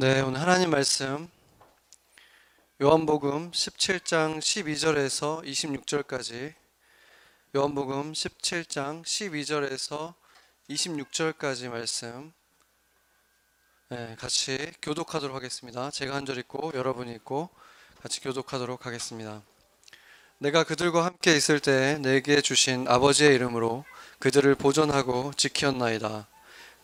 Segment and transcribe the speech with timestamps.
[0.00, 1.28] 네, 오늘 하나님 말씀
[2.80, 6.54] 요한복음 17장 12절에서 26절까지
[7.54, 10.14] 요한복음 17장 12절에서
[10.70, 12.32] 26절까지 말씀
[13.90, 15.90] 네, 같이 교독하도록 하겠습니다.
[15.90, 17.50] 제가 한 절 읽고 여러분이 읽고
[18.02, 19.42] 같이 교독하도록 하겠습니다.
[20.38, 23.84] 내가 그들과 함께 있을 때 내게 주신 아버지의 이름으로
[24.18, 26.26] 그들을 보존하고 지키었나이다.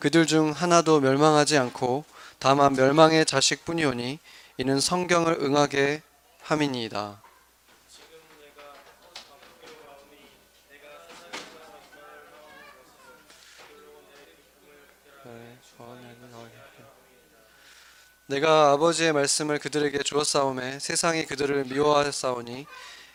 [0.01, 2.05] 그들 중 하나도 멸망하지 않고
[2.39, 4.19] 다만 멸망의 자식뿐이오니
[4.59, 6.03] 이는 성경을 응하게
[6.43, 7.23] 함이니이다.
[18.29, 22.67] 내가 아버지의 말씀을 그들에게 주었사오매 세상이 그들을 미워하였사오니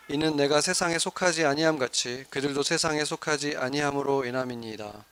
[0.07, 5.10] 이는 내가 세상에 속하지 아니함 같이 그들도 세상에 속하지 아니함으로 인함이니이다.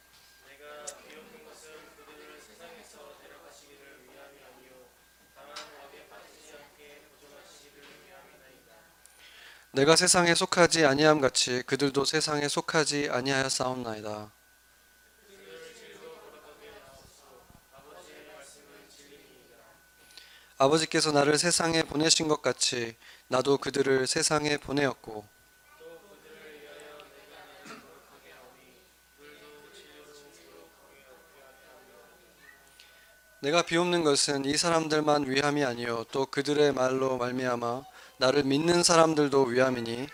[9.80, 14.30] 내가 세상에 속하지 아니함 같이 그들도 세상에 속하지 아니하였사옵나이다.
[20.58, 22.98] 아버지께서 나를 세상에 보내신 것 같이
[23.30, 25.26] 나도 그들을 세상에 보내었고
[33.40, 37.84] 내가 비옵는 것은 이 사람들만 위함이 아니요 또 그들의 말로 말미암아
[38.20, 40.08] 나를 믿는 사람들도 위함이니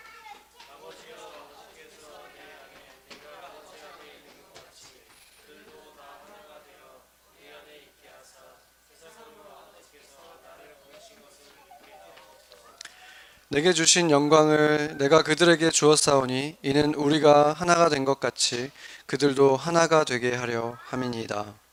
[13.48, 18.70] 내게 주신 영광을 내가 그들에게 주었사오니 이는 우리가 하나가 된 것 같이
[19.06, 21.65] 그들도 하나가 되게 하려 함이니이다.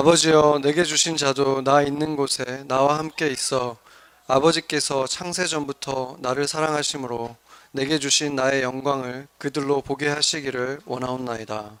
[0.00, 3.76] 아버지여 내게 주신 자도 나 있는 곳에 나와 함께 있어
[4.26, 7.36] 아버지께서 창세 전부터 나를 사랑하심으로
[7.72, 11.78] 내게 주신 나의 영광을 그들로 보게 하시기를 원하옵나이다.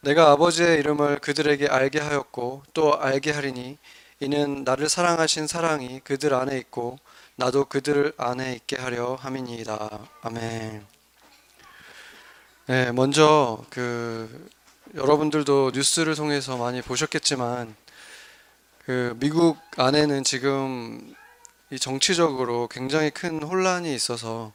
[0.00, 3.76] 내가 아버지의 이름을 그들에게 알게 하였고 또 알게 하리니
[4.20, 6.98] 이는 나를 사랑하신 사랑이 그들 안에 있고
[7.40, 9.98] 나도 그들 안에 있게 하려 함이니이다.
[10.20, 10.86] 아멘.
[12.66, 14.50] 네, 먼저 그
[14.94, 17.74] 여러분들도 뉴스를 통해서 많이 보셨겠지만
[18.84, 21.14] 그 미국 안에는 지금
[21.70, 24.52] 이 정치적으로 굉장히 큰 혼란이 있어서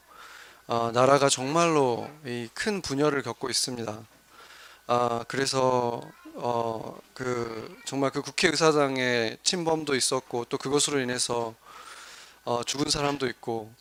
[0.68, 4.00] 아, 나라가 정말로 이 큰 분열을 겪고 있습니다.
[4.86, 6.02] 아, 그래서
[6.36, 11.56] 어, 그 정말 그 국회 의사당의 침범도 있었고 또 그것으로 인해서
[12.46, 13.74] 어, 죽은 사람도 있고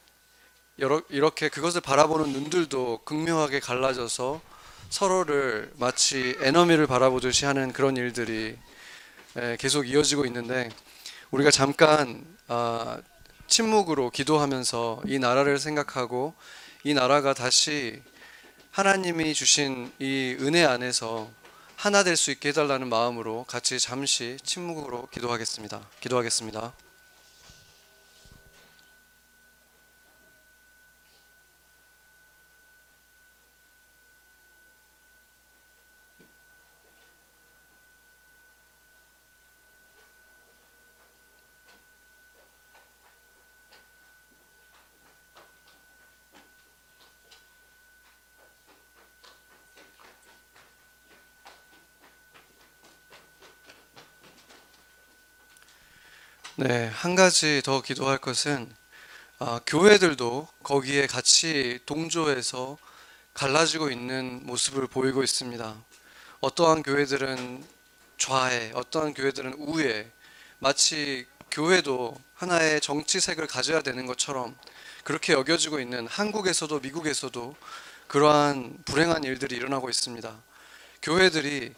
[0.79, 4.41] 여러, 이렇게 그것을 바라보는 눈들도 극명하게 갈라져서
[4.89, 8.57] 서로를 마치 에너미를 바라보듯이 하는 그런 일들이
[9.37, 10.71] 에, 계속 이어지고 있는데
[11.31, 12.99] 우리가 잠깐 아,
[13.49, 16.35] 침묵으로 기도하면서 이 나라를 생각하고
[16.85, 18.03] 이 나라가 다시
[18.71, 21.31] 하나님이 주신 이 은혜 안에서
[21.77, 25.81] 하나 될 수 있게 해달라는 마음으로 같이 잠시 침묵으로 기도하겠습니다.
[26.01, 26.84] 기도하겠습니다.
[56.57, 58.73] 네, 한 가지 더 기도할 것은
[59.41, 62.79] 아, 교회들도 거기에 같이 동조해서
[63.35, 65.75] 갈라지고 있는 모습을 보이고 있습니다.
[66.39, 67.65] 어떠한 교회들은
[68.19, 70.09] 좌에, 어떠한 교회들은 우에,
[70.61, 74.57] 마치 교회도 하나의 정치색을 가져야 되는 것처럼
[75.03, 77.57] 그렇게 여겨지고 있는 한국에서도 미국에서도
[78.07, 80.41] 그러한 불행한 일들이 일어나고 있습니다.
[81.03, 81.75] 교회들이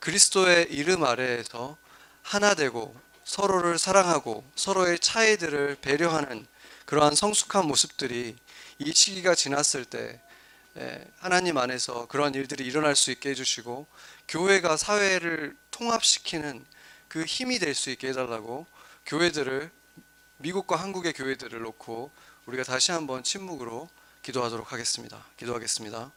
[0.00, 1.76] 그리스도의 이름 아래에서
[2.22, 2.92] 하나 되고
[3.26, 6.46] 서로를 사랑하고 서로의 차이들을 배려하는
[6.86, 8.36] 그러한 성숙한 모습들이
[8.78, 10.20] 이 시기가 지났을 때
[10.78, 13.86] 예, 하나님 안에서 그러한 일들이 일어날 수 있게 해주시고
[14.28, 16.64] 교회가 사회를 통합시키는
[17.08, 18.66] 그 힘이 될 수 있게 해달라고
[19.06, 19.70] 교회들을
[20.38, 22.10] 미국과 한국의 교회들을 놓고
[22.46, 23.88] 우리가 다시 한번 침묵으로
[24.22, 25.24] 기도하도록 하겠습니다.
[25.36, 26.12] 기도하겠습니다.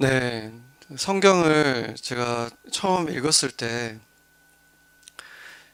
[0.00, 0.50] 네,
[0.96, 4.00] 성경을 제가 처음 읽었을 때,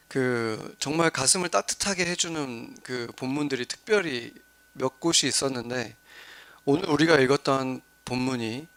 [0.09, 4.33] 그, 정말 가슴을 따뜻하게 해주는 그 본문들이 특별히
[4.73, 5.95] 몇 곳이 있었는데,
[6.65, 8.67] 오늘 우리가 읽었던 본문이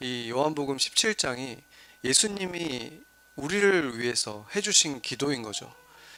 [0.00, 1.62] 이 요한복음 17장이
[2.04, 3.02] 예수님이
[3.36, 5.74] 우리를 위해서 해주신 기도인 거죠.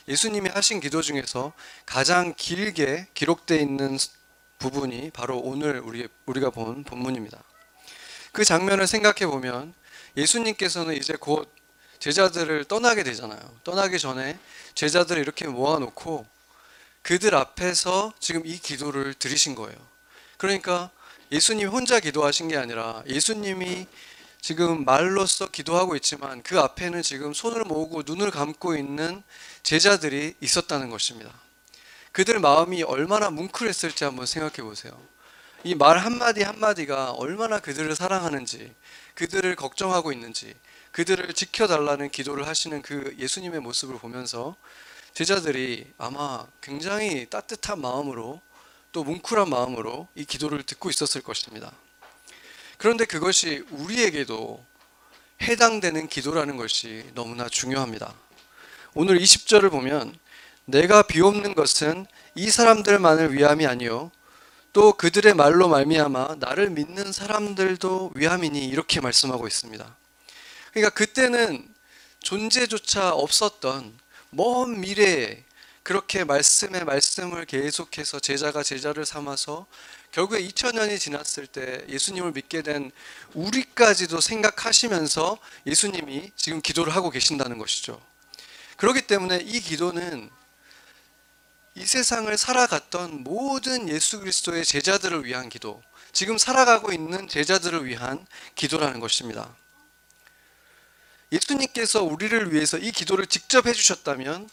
[0.08, 1.52] 예수님이 하신 기도 중에서
[1.86, 3.98] 가장 길게 기록되어 있는
[4.58, 7.40] 부분이 바로 오늘 우리, 우리가 본 본문입니다.
[8.32, 9.74] 그 장면을 생각해 보면
[10.16, 11.52] 예수님께서는 이제 곧
[11.98, 13.40] 제자들을 떠나게 되잖아요.
[13.62, 14.38] 떠나기 전에
[14.74, 16.26] 제자들을 이렇게 모아놓고
[17.02, 19.76] 그들 앞에서 지금 이 기도를 드리신 거예요.
[20.36, 20.90] 그러니까
[21.32, 23.86] 예수님이 혼자 기도하신 게 아니라 예수님이
[24.40, 29.22] 지금 말로써 기도하고 있지만 그 앞에는 지금 손을 모으고 눈을 감고 있는
[29.62, 31.30] 제자들이 있었다는 것입니다.
[32.12, 34.98] 그들 마음이 얼마나 뭉클했을지 한번 생각해 보세요.
[35.62, 38.72] 이 말 한마디 한마디가 얼마나 그들을 사랑하는지,
[39.14, 40.54] 그들을 걱정하고 있는지,
[40.92, 44.56] 그들을 지켜달라는 기도를 하시는 그 예수님의 모습을 보면서
[45.12, 48.40] 제자들이 아마 굉장히 따뜻한 마음으로
[48.92, 51.72] 또 뭉클한 마음으로 이 기도를 듣고 있었을 것입니다.
[52.78, 54.64] 그런데 그것이 우리에게도
[55.42, 58.14] 해당되는 기도라는 것이 너무나 중요합니다.
[58.94, 60.16] 오늘 20절을 보면
[60.64, 64.10] 내가 비옵는 것은 이 사람들만을 위함이 아니요
[64.72, 69.96] 또 그들의 말로 말미암아 나를 믿는 사람들도 위함이니 이렇게 말씀하고 있습니다.
[70.72, 71.68] 그러니까 그때는
[72.20, 73.98] 존재조차 없었던
[74.30, 75.44] 먼 미래에
[75.82, 79.66] 그렇게 말씀의 말씀을 계속해서 제자가 제자를 삼아서
[80.12, 82.92] 결국에 2000년이 지났을 때 예수님을 믿게 된
[83.34, 88.00] 우리까지도 생각하시면서 예수님이 지금 기도를 하고 계신다는 것이죠.
[88.76, 90.30] 그렇기 때문에 이 기도는
[91.74, 95.82] 이 세상을 살아갔던 모든 예수 그리스도의 제자들을 위한 기도,
[96.12, 98.26] 지금 살아가고 있는 제자들을 위한
[98.56, 99.54] 기도라는 것입니다.
[101.32, 104.50] 예수님께서 우리를 위해서 이 기도를 직접 해주셨다면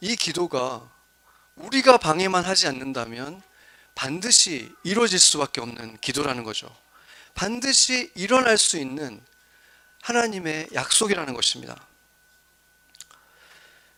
[0.00, 0.88] 이 기도가
[1.56, 3.42] 우리가 방해만 하지 않는다면
[3.94, 6.74] 반드시 이루어질 수밖에 없는 기도라는 거죠.
[7.34, 9.20] 반드시 일어날 수 있는
[10.02, 11.76] 하나님의 약속이라는 것입니다.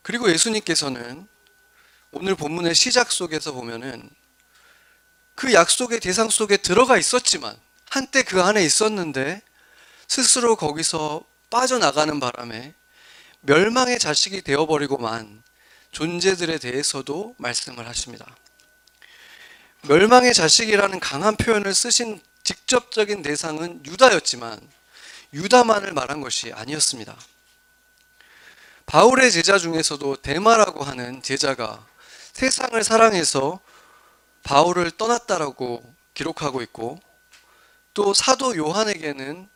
[0.03, 1.29] 그리고 예수님께서는
[2.17, 4.09] 오늘 본문의 시작 속에서 보면은
[5.35, 7.57] 그 약속의 대상 속에 들어가 있었지만
[7.91, 9.43] 한때 그 안에 있었는데
[10.07, 12.73] 스스로 거기서 빠져나가는 바람에
[13.41, 15.43] 멸망의 자식이 되어버리고만
[15.91, 18.25] 존재들에 대해서도 말씀을 하십니다.
[19.83, 24.61] 멸망의 자식이라는 강한 표현을 쓰신 직접적인 대상은 유다였지만
[25.33, 27.17] 유다만을 말한 것이 아니었습니다.
[28.87, 31.85] 바울의 제자 중에서도 데마라고 하는 제자가
[32.35, 33.61] 세상을 사랑해서
[34.43, 37.01] 바울을 떠났다라고 기록하고 있고
[37.95, 39.49] 또 사도 요한에게는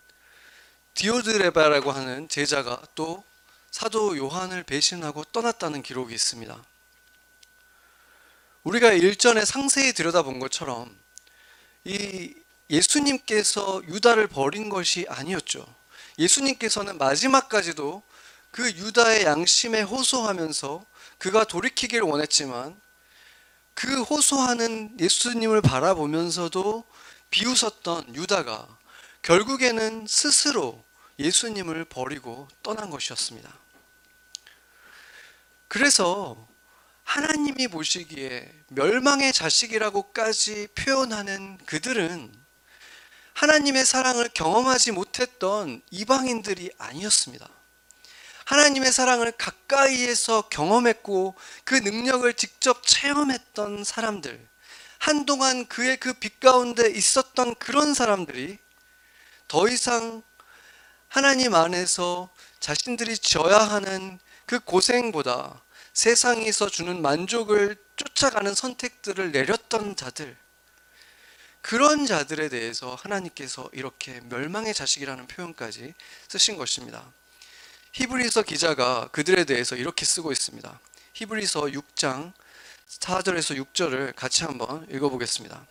[0.94, 3.24] 디오드레바라고 하는 제자가 또
[3.72, 6.56] 사도 요한을 배신하고 떠났다는 기록이 있습니다.
[8.62, 10.96] 우리가 일전에 상세히 들여다본 것처럼
[11.84, 12.32] 이
[12.70, 15.66] 예수님께서 유다를 버린 것이 아니었죠.
[16.18, 18.02] 예수님께서는 마지막까지도
[18.52, 20.84] 그 유다의 양심에 호소하면서
[21.18, 22.80] 그가 돌이키길 원했지만
[23.74, 26.84] 그 호소하는 예수님을 바라보면서도
[27.30, 28.66] 비웃었던 유다가
[29.22, 30.82] 결국에는 스스로
[31.18, 33.52] 예수님을 버리고 떠난 것이었습니다.
[35.68, 36.48] 그래서
[37.04, 42.32] 하나님이 보시기에 멸망의 자식이라고까지 표현하는 그들은
[43.34, 47.48] 하나님의 사랑을 경험하지 못했던 이방인들이 아니었습니다.
[48.48, 54.40] 하나님의 사랑을 가까이에서 경험했고 그 능력을 직접 체험했던 사람들,
[54.98, 58.56] 한동안 그의 그 빛 가운데 있었던 그런 사람들이
[59.48, 60.22] 더 이상
[61.08, 65.62] 하나님 안에서 자신들이 져야 하는 그 고생보다
[65.92, 70.34] 세상에서 주는 만족을 쫓아가는 선택들을 내렸던 자들,
[71.60, 75.92] 그런 자들에 대해서 하나님께서 이렇게 멸망의 자식이라는 표현까지
[76.28, 77.12] 쓰신 것입니다.
[77.92, 80.80] 히브리서 기자가 그들에 대해서 이렇게 쓰고 있습니다.
[81.14, 82.32] 히브리서 6장
[82.88, 85.66] 4절에서 6절을 같이 한번 읽어보겠습니다.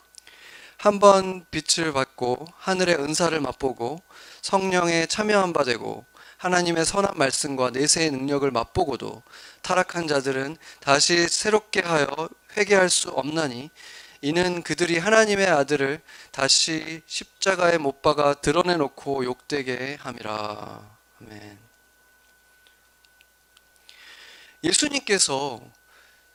[0.77, 4.01] 한번 빛을 받고 하늘의 은사를 맛보고
[4.41, 6.05] 성령에 참여한 바 되고
[6.37, 9.23] 하나님의 선한 말씀과 내세의 능력을 맛보고도
[9.63, 12.07] 타락한 자들은 다시 새롭게 하여
[12.55, 13.71] 회개할 수 없나니
[14.21, 20.97] 이는 그들이 하나님의 아들을 다시 십자가에 못 박아 드러내놓고 욕되게 함이라.
[21.21, 21.66] 아멘.
[24.63, 25.61] 예수님께서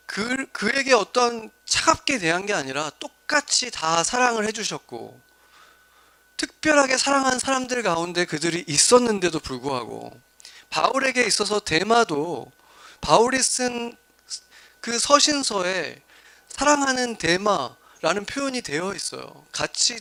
[0.07, 5.21] 그, 그에게 어떤 차갑게 대한 게 아니라 똑같이 다 사랑을 해주셨고,
[6.37, 10.21] 특별하게 사랑한 사람들 가운데 그들이 있었는데도 불구하고,
[10.71, 12.50] 바울에게 있어서 대마도
[13.00, 13.97] 바울이 쓴
[14.83, 16.02] 그 서신서에
[16.49, 19.47] 사랑하는 대마라는 표현이 되어 있어요.
[19.52, 19.97] 같이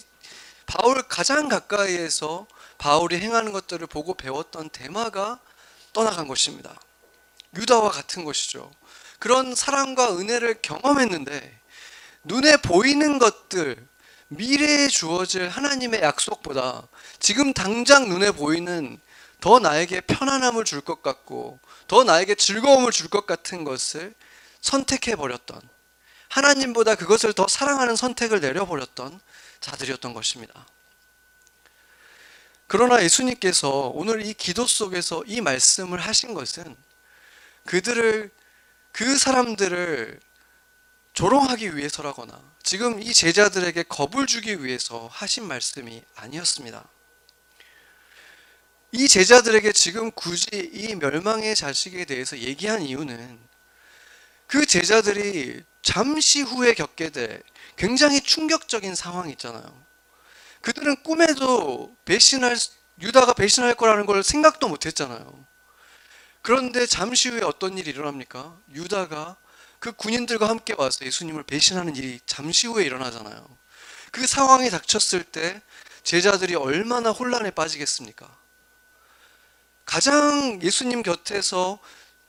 [0.65, 2.47] 바울 가장 가까이에서
[2.79, 5.39] 바울이 행하는 것들을 보고 배웠던 대마가
[5.93, 6.75] 떠나간 것입니다.
[7.55, 8.71] 유다와 같은 것이죠.
[9.19, 11.59] 그런 사랑과 은혜를 경험했는데
[12.23, 13.87] 눈에 보이는 것들,
[14.29, 16.87] 미래에 주어질 하나님의 약속보다
[17.19, 18.99] 지금 당장 눈에 보이는
[19.41, 24.13] 더 나에게 편안함을 줄 것 같고 더 나에게 즐거움을 줄 것 같은 것을
[24.61, 25.59] 선택해 버렸던
[26.29, 29.19] 하나님보다 그것을 더 사랑하는 선택을 내려버렸던
[29.59, 30.65] 자들이었던 것입니다.
[32.67, 36.77] 그러나 예수님께서 오늘 이 기도 속에서 이 말씀을 하신 것은
[37.65, 38.31] 그들을
[38.91, 40.19] 그 사람들을
[41.13, 46.87] 조롱하기 위해서라거나 지금 이 제자들에게 겁을 주기 위해서 하신 말씀이 아니었습니다.
[48.93, 53.39] 이 제자들에게 지금 굳이 이 멸망의 자식에 대해서 얘기한 이유는
[54.47, 57.41] 그 제자들이 잠시 후에 겪게 될
[57.77, 59.85] 굉장히 충격적인 상황이 있잖아요.
[60.61, 62.57] 그들은 꿈에도 배신할
[63.01, 65.50] 유다가 배신할 거라는 걸 생각도 못 했잖아요.
[66.41, 68.57] 그런데 잠시 후에 어떤 일이 일어납니까?
[68.73, 69.37] 유다가
[69.79, 73.47] 그 군인들과 함께 와서 예수님을 배신하는 일이 잠시 후에 일어나잖아요.
[74.11, 75.61] 그 상황이 닥쳤을 때
[76.03, 78.27] 제자들이 얼마나 혼란에 빠지겠습니까?
[79.85, 81.79] 가장 예수님 곁에서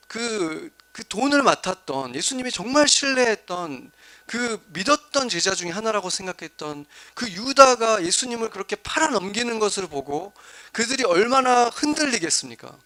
[0.07, 3.91] 그, 그 돈을 맡았던 예수님이 정말 신뢰했던
[4.25, 10.33] 그 믿었던 제자 중에 하나라고 생각했던 그 유다가 예수님을 그렇게 팔아 넘기는 것을 보고
[10.71, 12.77] 그들이 얼마나 흔들리겠습니까?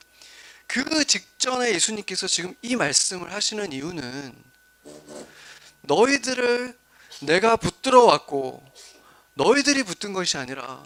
[0.68, 4.36] 그 직전에 예수님께서 지금 이 말씀을 하시는 이유는
[5.82, 6.78] 너희들을
[7.22, 8.64] 내가 붙들어 왔고
[9.34, 10.84] 너희들이 붙든 것이 아니라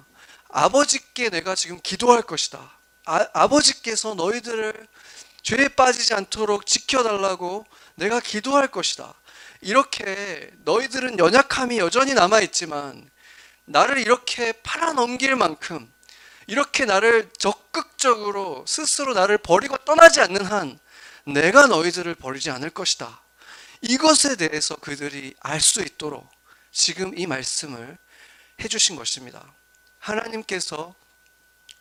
[0.49, 2.77] 아버지께 내가 지금 기도할 것이다.
[3.05, 4.87] 아, 아버지께서 너희들을
[5.41, 9.13] 죄에 빠지지 않도록 지켜달라고 내가 기도할 것이다.
[9.61, 13.09] 이렇게 너희들은 연약함이 여전히 남아있지만
[13.65, 15.91] 나를 이렇게 팔아넘길 만큼
[16.47, 20.79] 이렇게 나를 적극적으로 스스로 나를 버리고 떠나지 않는 한
[21.25, 23.21] 내가 너희들을 버리지 않을 것이다.
[23.81, 26.29] 이것에 대해서 그들이 알 수 있도록
[26.71, 27.97] 지금 이 말씀을
[28.61, 29.53] 해주신 것입니다.
[29.99, 30.95] 하나님께서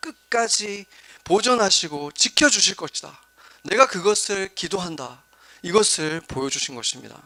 [0.00, 0.86] 끝까지
[1.24, 3.20] 보존하시고 지켜주실 것이다.
[3.62, 5.22] 내가 그것을 기도한다.
[5.62, 7.20] 이것을 보여주신 것입니다.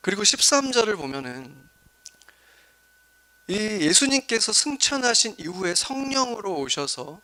[0.00, 1.70] 그리고 13절을 보면은
[3.52, 7.20] 이 예수님께서 승천하신 이후에 성령으로 오셔서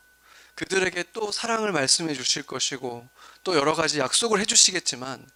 [0.57, 3.09] 그들에게 또 사랑을 말씀해 주실 것이고
[3.45, 5.27] 또 여러 가지 약속을 해 주시겠지만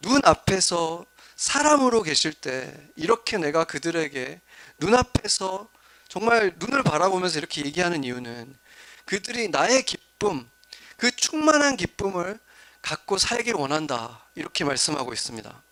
[0.00, 4.42] 눈 앞에서 사람으로 계실 때 이렇게 내가 그들에게
[4.76, 5.70] 눈앞에서
[6.06, 8.54] 정말 눈을 바라보면서 이렇게 얘기하는 이유는
[9.06, 10.46] 그들이 나의 기쁨,
[10.98, 12.38] 그 충만한 기쁨을
[12.82, 14.22] 갖고 살길 원한다.
[14.34, 15.62] 이렇게 말씀하고 있습니다.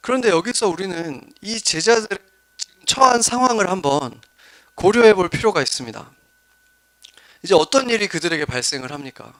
[0.00, 2.29] 그런데 여기서 우리는 이 제자들
[2.86, 4.20] 처한 상황을 한번
[4.74, 6.10] 고려해 볼 필요가 있습니다.
[7.42, 9.32] 이제 어떤 일이 그들에게 발생을 합니까?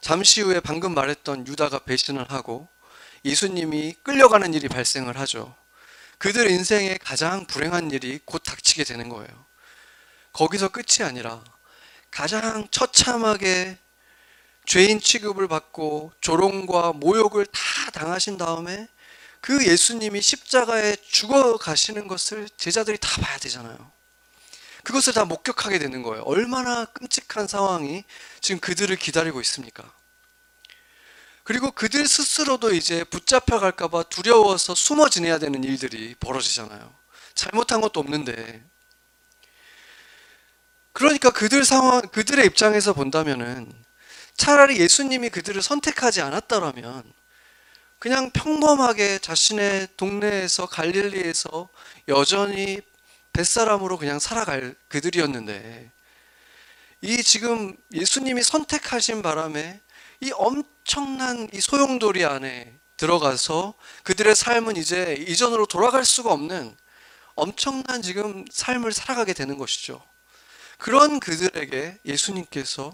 [0.00, 2.68] 잠시 후에 방금 말했던 유다가 배신을 하고
[3.24, 5.54] 예수님이 끌려가는 일이 발생을 하죠.
[6.18, 9.28] 그들 인생의 가장 불행한 일이 곧 닥치게 되는 거예요.
[10.32, 11.42] 거기서 끝이 아니라
[12.10, 13.78] 가장 처참하게
[14.66, 17.60] 죄인 취급을 받고 조롱과 모욕을 다
[17.92, 18.88] 당하신 다음에
[19.40, 23.90] 그 예수님이 십자가에 죽어 가시는 것을 제자들이 다 봐야 되잖아요.
[24.84, 26.22] 그것을 다 목격하게 되는 거예요.
[26.24, 28.04] 얼마나 끔찍한 상황이
[28.40, 29.92] 지금 그들을 기다리고 있습니까?
[31.44, 36.94] 그리고 그들 스스로도 이제 붙잡혀 갈까봐 두려워서 숨어 지내야 되는 일들이 벌어지잖아요.
[37.34, 38.62] 잘못한 것도 없는데.
[40.92, 43.72] 그러니까 그들 상황, 그들의 입장에서 본다면은
[44.36, 47.12] 차라리 예수님이 그들을 선택하지 않았다라면
[47.98, 51.68] 그냥 평범하게 자신의 동네에서 갈릴리에서
[52.06, 52.80] 여전히
[53.32, 55.90] 뱃사람으로 그냥 살아갈 그들이었는데
[57.00, 59.80] 이 지금 예수님이 선택하신 바람에
[60.20, 63.74] 이 엄청난 이 소용돌이 안에 들어가서
[64.04, 66.76] 그들의 삶은 이제 이전으로 돌아갈 수가 없는
[67.34, 70.04] 엄청난 지금 삶을 살아가게 되는 것이죠.
[70.76, 72.92] 그런 그들에게 예수님께서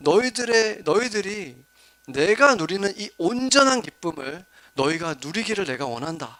[0.00, 1.64] 너희들의 너희들이
[2.06, 4.44] 내가 누리는 이 온전한 기쁨을
[4.74, 6.38] 너희가 누리기를 내가 원한다.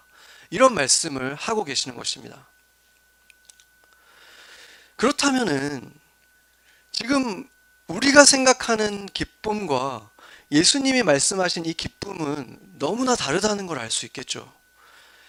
[0.50, 2.46] 이런 말씀을 하고 계시는 것입니다.
[4.96, 5.92] 그렇다면은
[6.92, 7.48] 지금
[7.88, 10.10] 우리가 생각하는 기쁨과
[10.52, 14.52] 예수님이 말씀하신 이 기쁨은 너무나 다르다는 걸 알 수 있겠죠.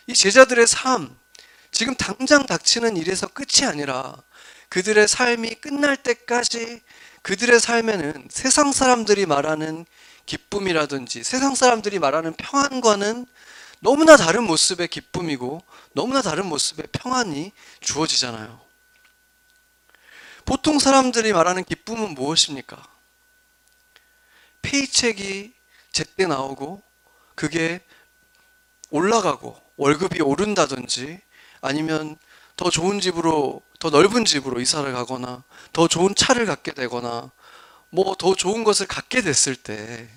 [0.07, 1.17] 이 제자들의 삶,
[1.71, 4.15] 지금 당장 닥치는 일에서 끝이 아니라
[4.69, 6.81] 그들의 삶이 끝날 때까지
[7.23, 9.85] 그들의 삶에는 세상 사람들이 말하는
[10.25, 13.25] 기쁨이라든지 세상 사람들이 말하는 평안과는
[13.79, 15.61] 너무나 다른 모습의 기쁨이고
[15.93, 17.51] 너무나 다른 모습의 평안이
[17.81, 18.59] 주어지잖아요.
[20.45, 22.81] 보통 사람들이 말하는 기쁨은 무엇입니까?
[24.61, 25.53] 페이첵이
[25.91, 26.81] 제때 나오고
[27.35, 27.81] 그게
[28.89, 31.21] 올라가고 월급이 오른다든지
[31.61, 32.17] 아니면
[32.55, 37.31] 더 좋은 집으로 더 넓은 집으로 이사를 가거나 더 좋은 차를 갖게 되거나
[37.95, 40.09] 뭐 더 좋은 것을 갖게 됐을 때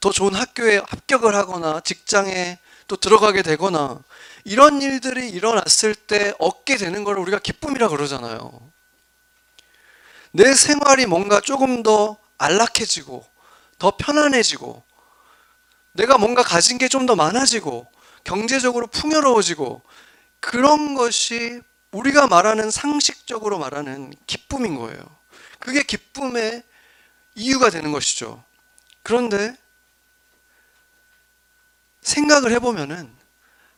[0.00, 3.98] 더 좋은 학교에 합격을 하거나 직장에 또 들어가게 되거나
[4.44, 8.52] 이런 일들이 일어났을 때 얻게 되는 걸 우리가 기쁨이라 그러잖아요.
[10.32, 13.24] 내 생활이 뭔가 조금 더 안락해지고
[13.78, 14.82] 더 편안해지고
[15.92, 17.86] 내가 뭔가 가진 게 좀 더 많아지고
[18.24, 19.82] 경제적으로 풍요로워지고
[20.40, 21.60] 그런 것이
[21.92, 24.98] 우리가 말하는 상식적으로 말하는 기쁨인 거예요.
[25.60, 26.62] 그게 기쁨의
[27.34, 28.42] 이유가 되는 것이죠.
[29.02, 29.56] 그런데
[32.02, 33.12] 생각을 해보면은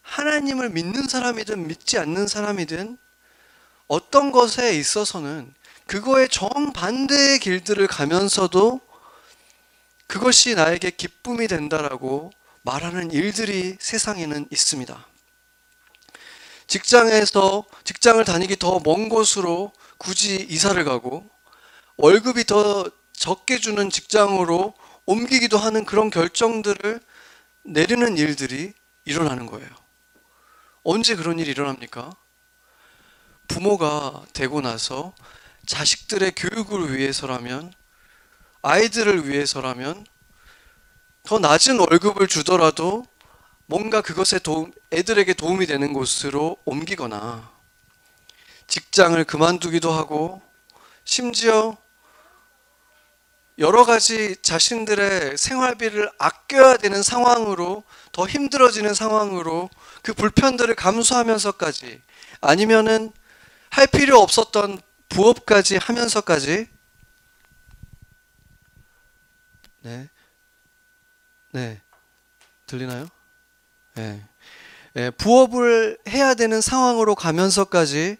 [0.03, 2.99] 하나님을 믿는 사람이든 믿지 않는 사람이든
[3.89, 5.55] 어떤 것에 있어서는
[5.87, 8.81] 그거의 정반대의 길들을 가면서도
[10.07, 15.07] 그것이 나에게 기쁨이 된다라고 말하는 일들이 세상에는 있습니다.
[16.67, 21.29] 직장에서 직장을 다니기 더 먼 곳으로 굳이 이사를 가고
[21.97, 22.85] 월급이 더
[23.17, 24.75] 적게 주는 직장으로
[25.07, 27.01] 옮기기도 하는 그런 결정들을
[27.65, 28.73] 내리는 일들이
[29.05, 29.69] 일어나는 거예요.
[30.83, 32.15] 언제 그런 일이 일어납니까?
[33.49, 35.15] 부모가 되고 나서
[35.67, 37.73] 자식들의 교육을 위해서라면
[38.63, 40.07] 아이들을 위해서라면
[41.25, 43.05] 더 낮은 월급을 주더라도
[43.67, 47.51] 뭔가 그것에 도움, 애들에게 도움이 되는 곳으로 옮기거나
[48.69, 50.43] 직장을 그만두기도 하고
[51.05, 51.77] 심지어
[53.59, 59.71] 여러 가지 자신들의 생활비를 아껴야 되는 상황으로 더 힘들어지는 상황으로
[60.03, 62.03] 그 불편들을 감수하면서까지
[62.43, 63.13] 아니면은
[63.71, 66.69] 할 필요 없었던 부업까지 하면서까지
[69.83, 70.09] 네.
[71.53, 71.81] 네.
[72.67, 73.09] 들리나요?
[73.95, 74.23] 네.
[74.93, 75.11] 네.
[75.11, 78.19] 부업을 해야 되는 상황으로 가면서까지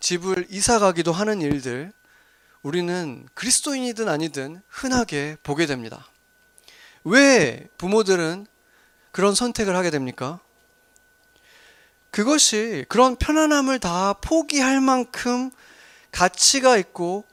[0.00, 1.92] 집을 이사 가기도 하는 일들
[2.64, 6.06] 우리는 그리스도인이든 아니든 흔하게 보게 됩니다.
[7.04, 8.46] 왜 부모들은
[9.12, 10.40] 그런 선택을 하게 됩니까?
[12.10, 15.50] 그것이 그런 편안함을 다 포기할 만큼
[16.10, 17.26] 가치가 있고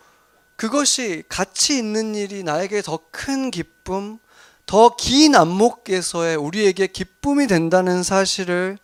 [0.57, 4.19] 그것이 가치 있는 일이 나에게 더 큰 기쁨,
[4.65, 8.77] 더 긴 안목에서의 우리에게 기쁨이 된다는 사실을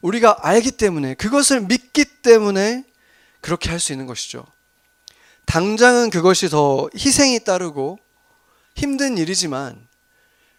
[0.00, 2.84] 우리가 알기 때문에 그것을 믿기 때문에
[3.40, 4.44] 그렇게 할 수 있는 것이죠.
[5.46, 7.98] 당장은 그것이 더 희생이 따르고
[8.74, 9.86] 힘든 일이지만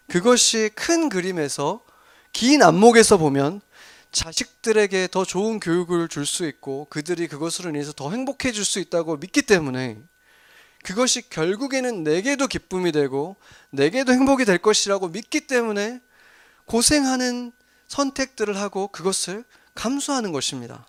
[0.07, 1.83] 그것이 큰 그림에서
[2.31, 3.61] 긴 안목에서 보면
[4.11, 9.41] 자식들에게 더 좋은 교육을 줄 수 있고 그들이 그것으로 인해서 더 행복해질 수 있다고 믿기
[9.41, 10.01] 때문에
[10.83, 13.37] 그것이 결국에는 내게도 기쁨이 되고
[13.71, 16.01] 내게도 행복이 될 것이라고 믿기 때문에
[16.65, 17.51] 고생하는
[17.87, 19.43] 선택들을 하고 그것을
[19.75, 20.85] 감수하는 것입니다.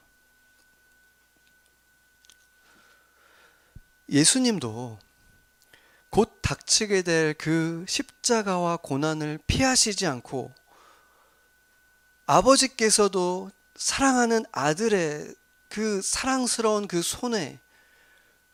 [4.08, 4.98] 예수님도
[6.10, 10.52] 곧 닥치게 될 그 십자가와 고난을 피하시지 않고
[12.26, 15.34] 아버지께서도 사랑하는 아들의
[15.68, 17.58] 그 사랑스러운 그 손에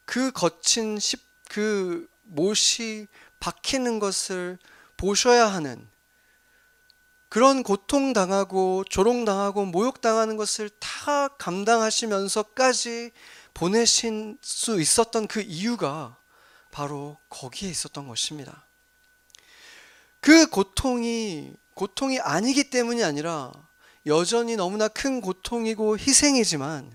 [0.05, 3.07] 그 거친 십, 그 못이
[3.39, 4.59] 박히는 것을
[4.97, 5.87] 보셔야 하는
[7.29, 13.13] 그런 고통당하고 조롱당하고 모욕당하는 것을 다 감당하시면서까지
[13.55, 16.17] 보내신 수 있었던 그 이유가
[16.71, 18.65] 바로 거기에 있었던 것입니다.
[20.21, 23.53] 그 고통이 고통이 아니기 때문이 아니라
[24.07, 26.95] 여전히 너무나 큰 고통이고 희생이지만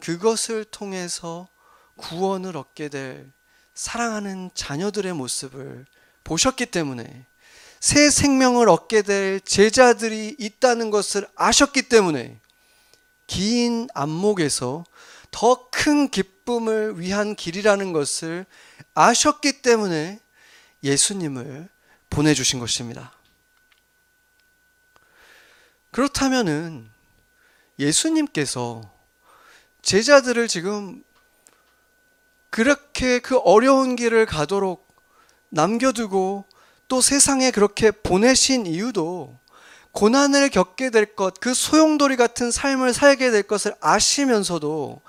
[0.00, 1.48] 그것을 통해서
[1.96, 3.30] 구원을 얻게 될
[3.74, 5.86] 사랑하는 자녀들의 모습을
[6.24, 7.26] 보셨기 때문에
[7.80, 12.40] 새 생명을 얻게 될 제자들이 있다는 것을 아셨기 때문에
[13.26, 14.84] 긴 안목에서
[15.32, 18.46] 더 큰 기쁨을 위한 길이라는 것을
[18.94, 20.20] 아셨기 때문에
[20.84, 21.68] 예수님을
[22.08, 23.12] 보내주신 것입니다.
[25.90, 26.88] 그렇다면은
[27.80, 28.88] 예수님께서
[29.82, 31.02] 제자들을 지금
[32.50, 34.86] 그렇게 그 어려운 길을 가도록
[35.48, 36.44] 남겨두고
[36.86, 39.36] 또 세상에 그렇게 보내신 이유도
[39.92, 45.00] 고난을 겪게 될 것, 그 소용돌이 같은 삶을 살게 될 것을 아시면서도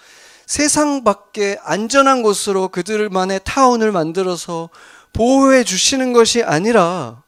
[0.45, 4.69] 세상 밖에 안전한 곳으로 그들만의 타운을 만들어서
[5.13, 7.23] 보호해 주시는 것이 아니라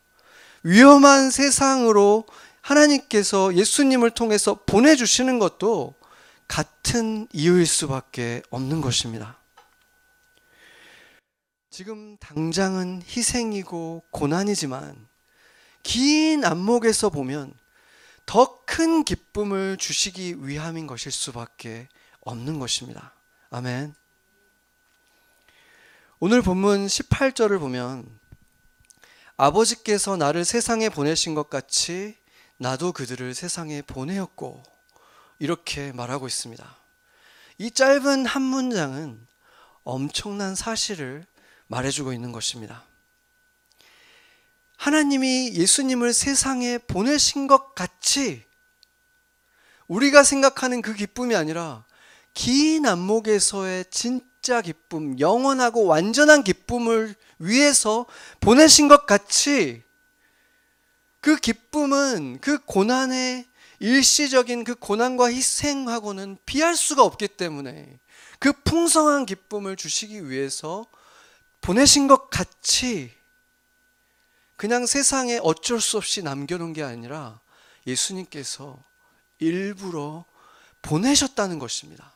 [0.63, 2.25] 위험한 세상으로
[2.61, 5.93] 하나님께서 예수님을 통해서 보내주시는 것도
[6.47, 9.37] 같은 이유일 수밖에 없는 것입니다.
[11.69, 15.04] 지금 당장은 희생이고 고난이지만
[15.85, 17.53] 긴 안목에서 보면
[18.25, 21.87] 더 큰 기쁨을 주시기 위함인 것일 수밖에
[22.21, 23.13] 없는 것입니다.
[23.51, 23.95] 아멘.
[26.19, 28.05] 오늘 본문 18절을 보면
[29.37, 32.17] 아버지께서 나를 세상에 보내신 것 같이
[32.57, 34.61] 나도 그들을 세상에 보내었고
[35.39, 36.77] 이렇게 말하고 있습니다.
[37.59, 39.25] 이 짧은 한 문장은
[39.83, 41.25] 엄청난 사실을
[41.67, 42.83] 말해주고 있는 것입니다.
[44.77, 48.43] 하나님이 예수님을 세상에 보내신 것 같이
[49.87, 51.85] 우리가 생각하는 그 기쁨이 아니라
[52.33, 58.05] 긴 안목에서의 진짜 기쁨, 영원하고 완전한 기쁨을 위해서
[58.41, 59.83] 보내신 것 같이
[61.21, 63.47] 그 기쁨은 그 고난의
[63.79, 67.99] 일시적인 그 고난과 희생하고는 비할 수가 없기 때문에
[68.39, 70.85] 그 풍성한 기쁨을 주시기 위해서
[71.61, 73.14] 보내신 것 같이
[74.55, 77.39] 그냥 세상에 어쩔 수 없이 남겨놓은 게 아니라
[77.85, 78.77] 예수님께서
[79.39, 80.25] 일부러
[80.81, 82.13] 보내셨다는 것입니다.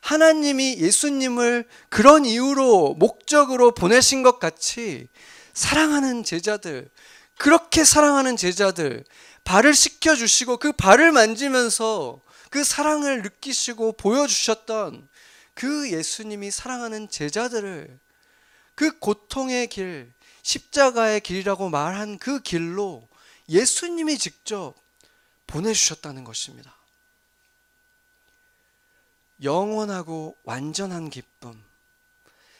[0.00, 5.08] 하나님이 예수님을 그런 이유로 목적으로 보내신 것 같이
[5.52, 6.88] 사랑하는 제자들,
[7.38, 9.04] 그렇게 사랑하는 제자들,
[9.42, 15.08] 발을 씻겨주시고 그 발을 만지면서 그 사랑을 느끼시고 보여주셨던
[15.54, 17.98] 그 예수님이 사랑하는 제자들을
[18.74, 20.12] 그 고통의 길,
[20.46, 23.08] 십자가의 길이라고 말한 그 길로
[23.48, 24.74] 예수님이 직접
[25.48, 26.72] 보내주셨다는 것입니다.
[29.42, 31.64] 영원하고 완전한 기쁨,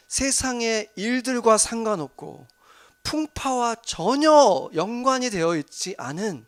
[0.08, 2.48] 세상의 일들과 상관없고
[3.04, 6.44] 풍파와 전혀 연관이 되어 있지 않은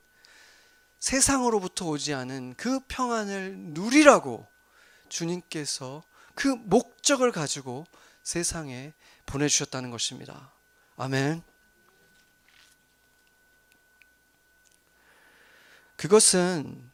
[0.98, 4.44] 세상으로부터 오지 않은 그 평안을 누리라고
[5.08, 6.02] 주님께서
[6.34, 7.86] 그 목적을 가지고
[8.24, 8.92] 세상에
[9.26, 10.57] 보내주셨다는 것입니다.
[11.00, 11.42] 아멘.
[15.96, 16.90] 그것은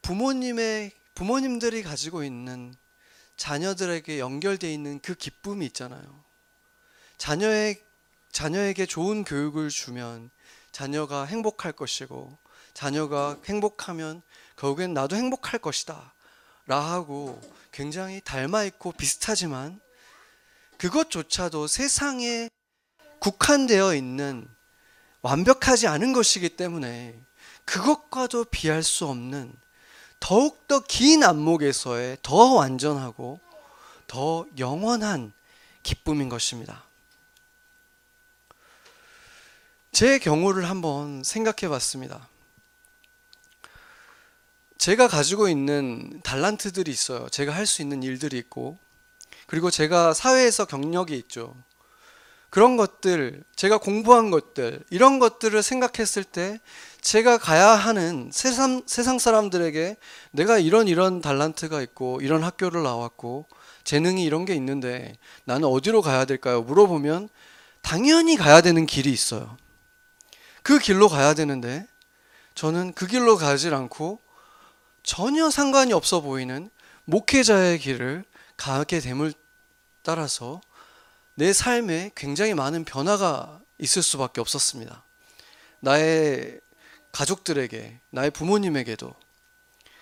[0.00, 2.74] 부모님의 부모님들이 가지고 있는
[3.36, 6.02] 자녀들에게 연결되어 있는 그 기쁨이 있잖아요.
[7.18, 7.84] 자녀의
[8.32, 10.30] 자녀에게 좋은 교육을 주면
[10.72, 12.38] 자녀가 행복할 것이고
[12.72, 14.22] 자녀가 행복하면
[14.56, 16.14] 결국엔 나도 행복할 것이다.
[16.64, 17.38] 라하고
[17.70, 19.78] 굉장히 닮아 있고 비슷하지만
[20.78, 22.48] 그것조차도 세상에
[23.20, 24.48] 국한되어 있는
[25.22, 27.20] 완벽하지 않은 것이기 때문에
[27.64, 29.52] 그것과도 비할 수 없는
[30.20, 33.40] 더욱더 긴 안목에서의 더 완전하고
[34.06, 35.32] 더 영원한
[35.82, 36.84] 기쁨인 것입니다.
[39.92, 42.28] 제 경우를 한번 생각해 봤습니다.
[44.78, 47.28] 제가 가지고 있는 달란트들이 있어요.
[47.30, 48.78] 제가 할 수 있는 일들이 있고,
[49.46, 51.56] 그리고 제가 사회에서 경력이 있죠.
[52.50, 56.60] 그런 것들, 제가 공부한 것들, 이런 것들을 생각했을 때
[57.00, 59.96] 제가 가야 하는 세상, 세상 사람들에게
[60.32, 63.46] 내가 이런 이런 달란트가 있고, 이런 학교를 나왔고,
[63.88, 66.60] 재능이 이런 게 있는데 나는 어디로 가야 될까요?
[66.60, 67.30] 물어보면
[67.80, 69.56] 당연히 가야 되는 길이 있어요.
[70.62, 71.86] 그 길로 가야 되는데
[72.54, 74.20] 저는 그 길로 가질 않고
[75.02, 76.68] 전혀 상관이 없어 보이는
[77.06, 78.24] 목회자의 길을
[78.58, 79.32] 가게 됨을
[80.02, 80.60] 따라서
[81.38, 85.04] 내 삶에 굉장히 많은 변화가 있을 수밖에 없었습니다.
[85.78, 86.60] 나의
[87.12, 89.14] 가족들에게, 나의 부모님에게도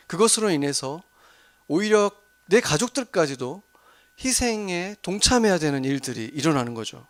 [0.07, 1.03] 그것으로 인해서
[1.69, 2.11] 오히려
[2.47, 3.63] 내 가족들까지도
[4.25, 7.07] 희생에 동참해야 되는 일들이 일어나는 거죠.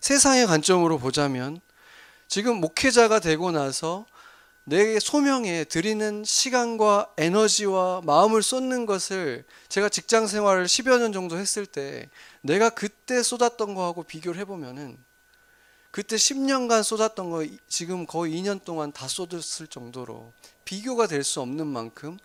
[0.00, 1.58] 세상의 관점으로 보자면
[2.28, 4.04] 지금 목회자가 되고 나서
[4.64, 11.64] 내 소명에 드리는 시간과 에너지와 마음을 쏟는 것을 제가 직장 생활을 10여 년 정도 했을
[11.64, 12.10] 때
[12.44, 15.02] 내가 그때 쏟았던 거하고 비교를 해보면은
[15.90, 20.30] 그때 10년간 쏟았던 거 지금 거의 2년 동안 다 쏟았을 정도로
[20.66, 22.18] 비교가 될 수 없는 만큼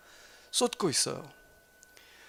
[0.51, 1.31] 쏟고 있어요.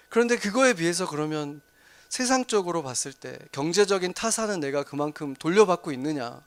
[0.07, 1.59] 그런데 그거에 비해서 그러면
[2.07, 6.41] 세상적으로 봤을 때 경제적인 타산은 내가 그만큼 돌려받고 있느냐?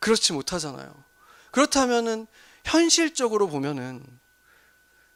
[0.00, 0.94] 그렇지 못하잖아요.
[1.50, 2.26] 그렇다면은
[2.64, 4.04] 현실적으로 보면은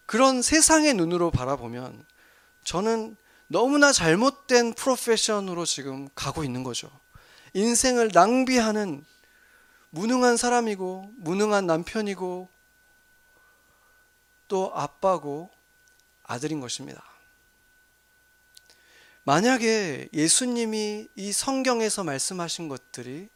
[0.07, 2.07] 그런 세상의 눈으로 바라보면
[2.64, 3.16] 저는
[3.49, 6.91] 너무나 잘못된 프로페션으로 지금 가고 있는 거죠.
[7.55, 9.05] 인생을 낭비하는
[9.91, 12.49] 무능한 사람이고 무능한 남편이고
[14.49, 15.51] 또 아빠고
[16.23, 17.03] 아들인 것입니다.
[19.25, 23.29] 만약에 예수님이 이 성경에서 말씀하신 것들이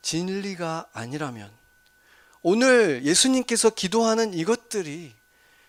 [0.00, 1.50] 진리가 아니라면
[2.42, 5.14] 오늘 예수님께서 기도하는 이것들이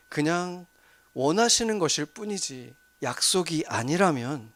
[0.09, 0.65] 그냥
[1.13, 4.51] 원하시는 것일 뿐이지 약속이 아니라면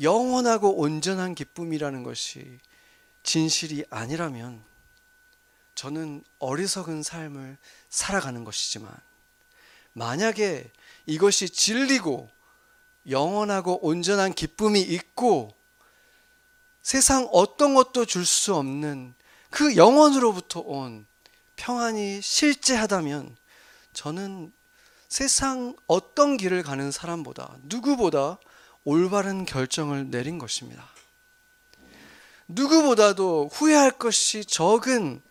[0.00, 2.58] 영원하고 온전한 기쁨이라는 것이
[3.22, 4.64] 진실이 아니라면
[5.74, 7.56] 저는 어리석은 삶을
[7.88, 8.92] 살아가는 것이지만
[9.92, 10.70] 만약에
[11.06, 12.28] 이것이 진리고
[13.08, 15.54] 영원하고 온전한 기쁨이 있고
[16.82, 19.14] 세상 어떤 것도 줄 수 없는
[19.50, 21.06] 그 영원으로부터 온
[21.56, 23.36] 평안이 실제하다면
[23.92, 24.52] 저는
[25.08, 28.38] 세상 어떤 길을 가는 사람보다 누구보다
[28.84, 30.86] 올바른 결정을 내린 것입니다.
[32.46, 35.22] 누구보다도 후회할 것이 적은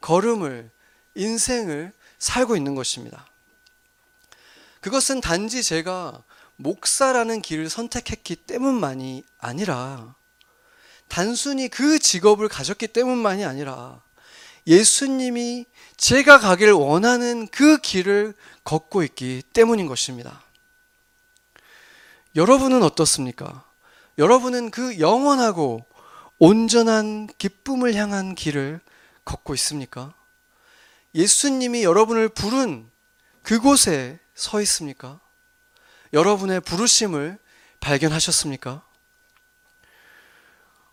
[0.00, 0.70] 걸음을
[1.14, 3.26] 인생을 살고 있는 것입니다.
[4.80, 6.22] 그것은 단지 제가
[6.56, 10.14] 목사라는 길을 선택했기 때문만이 아니라
[11.08, 14.02] 단순히 그 직업을 가졌기 때문만이 아니라
[14.66, 20.42] 예수님이 제가 가길 원하는 그 길을 걷고 있기 때문인 것입니다.
[22.36, 23.64] 여러분은 어떻습니까?
[24.18, 25.84] 여러분은 그 영원하고
[26.38, 28.80] 온전한 기쁨을 향한 길을
[29.24, 30.14] 걷고 있습니까?
[31.14, 32.88] 예수님이 여러분을 부른
[33.42, 35.20] 그곳에 서 있습니까?
[36.12, 37.38] 여러분의 부르심을
[37.80, 38.82] 발견하셨습니까?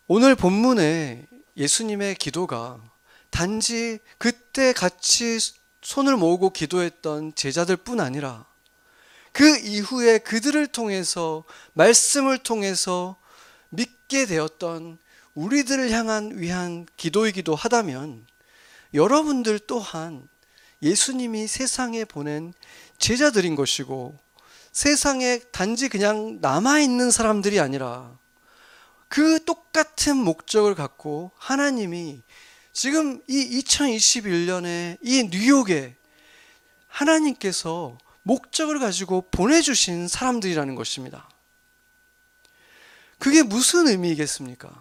[0.06, 1.26] 오늘 본문에
[1.56, 2.80] 예수님의 기도가
[3.30, 5.38] 단지 그때 같이
[5.82, 8.46] 손을 모으고 기도했던 제자들 뿐 아니라
[9.32, 13.16] 그 이후에 그들을 통해서 말씀을 통해서
[13.70, 14.98] 믿게 되었던
[15.34, 18.26] 우리들을 향한 위한 기도이기도 하다면
[18.94, 20.28] 여러분들 또한
[20.82, 22.52] 예수님이 세상에 보낸
[22.98, 24.18] 제자들인 것이고
[24.72, 28.16] 세상에 단지 그냥 남아있는 사람들이 아니라
[29.08, 32.22] 그 똑같은 목적을 갖고 하나님이
[32.78, 35.96] 지금 이 2021년에 이 뉴욕에
[36.86, 41.28] 하나님께서 목적을 가지고 보내주신 사람들이라는 것입니다.
[43.18, 44.80] 그게 무슨 의미겠습니까?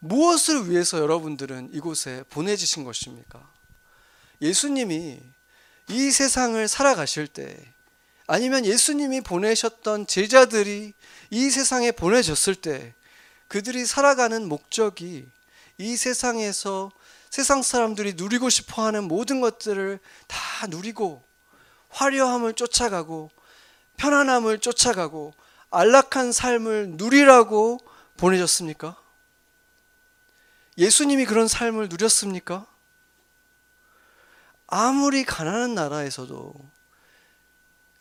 [0.00, 3.50] 무엇을 위해서 여러분들은 이곳에 보내주신 것입니까?
[4.42, 5.18] 예수님이
[5.88, 7.72] 이 세상을 살아가실 때
[8.26, 10.92] 아니면 예수님이 보내셨던 제자들이
[11.30, 12.92] 이 세상에 보내졌을 때
[13.48, 15.30] 그들이 살아가는 목적이
[15.80, 16.92] 이 세상에서
[17.30, 21.24] 세상 사람들이 누리고 싶어 하는 모든 것들을 다 누리고
[21.88, 23.30] 화려함을 쫓아가고
[23.96, 25.32] 편안함을 쫓아가고
[25.70, 27.78] 안락한 삶을 누리라고
[28.18, 28.94] 보내졌습니까?
[30.76, 32.66] 예수님이 그런 삶을 누렸습니까?
[34.66, 36.54] 아무리 가난한 나라에서도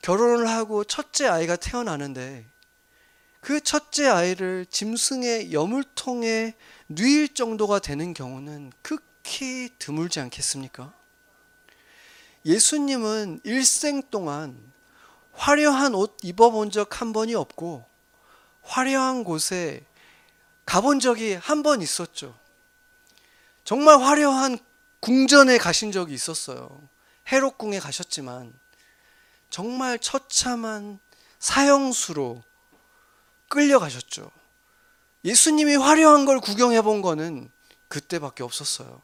[0.01, 2.45] 결혼을 하고 첫째 아이가 태어나는데
[3.49, 6.53] 그 첫째 아이를 짐승의 여물통에
[6.85, 10.93] 뉘일 정도가 되는 경우는 극히 드물지 않겠습니까?
[12.45, 14.55] 예수님은 일생 동안
[15.33, 17.83] 화려한 옷 입어본 적 한 번이 없고
[18.62, 19.83] 화려한 곳에
[20.67, 22.38] 가본 적이 한 번 있었죠.
[23.63, 24.59] 정말 화려한
[24.99, 26.88] 궁전에 가신 적이 있었어요.
[27.31, 28.53] 헤롯궁에 가셨지만
[29.49, 30.99] 정말 처참한
[31.39, 32.43] 사형수로
[33.49, 34.31] 끌려가셨죠.
[35.25, 37.51] 예수님이 화려한 걸 구경해 본 거는
[37.89, 39.01] 그때밖에 없었어요.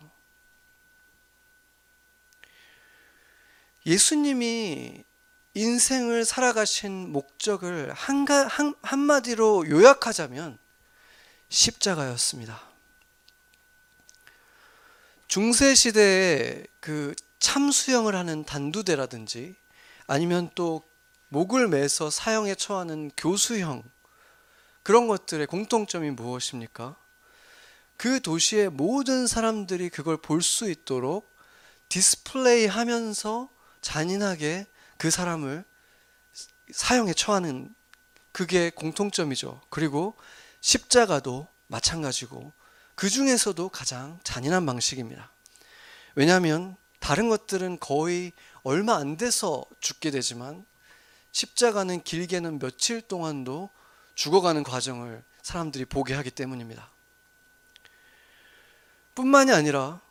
[3.86, 5.04] 예수님이
[5.54, 10.58] 인생을 살아가신 목적을 한가, 한, 한마디로 요약하자면
[11.50, 12.62] 십자가였습니다.
[15.28, 19.56] 중세시대에 그 참수형을 하는 단두대라든지
[20.08, 20.84] 아니면 또
[21.30, 23.84] 목을 매서 사형에 처하는 교수형
[24.86, 26.96] 그런 것들의 공통점이 무엇입니까?
[27.98, 31.36] 그 도시의 모든 사람들이 그걸 볼 수 있도록
[31.90, 33.50] 디스플레이 하면서
[33.82, 34.68] 잔인하게
[35.00, 35.66] 그 사람을
[36.72, 37.74] 사형에 처하는
[38.32, 39.60] 그게 공통점이죠.
[39.72, 40.14] 그리고
[40.62, 42.54] 십자가도 마찬가지고
[42.94, 45.32] 그 중에서도 가장 잔인한 방식입니다.
[46.14, 50.64] 왜냐하면 다른 것들은 거의 얼마 안 돼서 죽게 되지만
[51.32, 53.72] 십자가는 길게는 며칠 동안도
[54.16, 56.90] 죽어가는 과정을 사람들이 보게 하기 때문입니다.
[59.14, 60.02] 뿐만이 아니라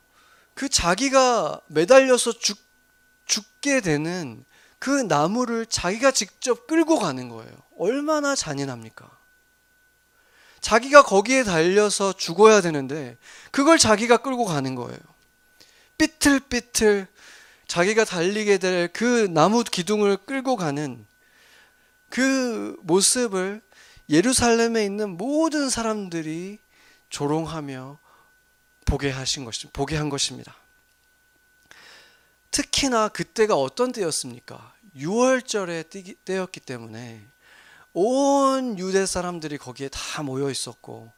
[0.54, 2.58] 그 자기가 매달려서 죽,
[3.26, 4.44] 죽게 되는
[4.78, 7.52] 그 나무를 자기가 직접 끌고 가는 거예요.
[7.78, 9.10] 얼마나 잔인합니까?
[10.60, 13.18] 자기가 거기에 달려서 죽어야 되는데
[13.50, 14.98] 그걸 자기가 끌고 가는 거예요.
[15.98, 17.06] 삐틀삐틀
[17.66, 21.04] 자기가 달리게 될 그 나무 기둥을 끌고 가는
[22.08, 23.60] 그 모습을
[24.08, 26.58] 예루살렘에 있는 모든 사람들이
[27.08, 27.98] 조롱하며
[28.84, 30.54] 보게 하신 것이 보게 한 것입니다.
[32.50, 34.72] 특히나 그때가 어떤 때였습니까?
[34.96, 37.26] 6월절의 때였기 때문에
[37.92, 41.12] 온 유대 사람들이 거기에 다 모여 있었고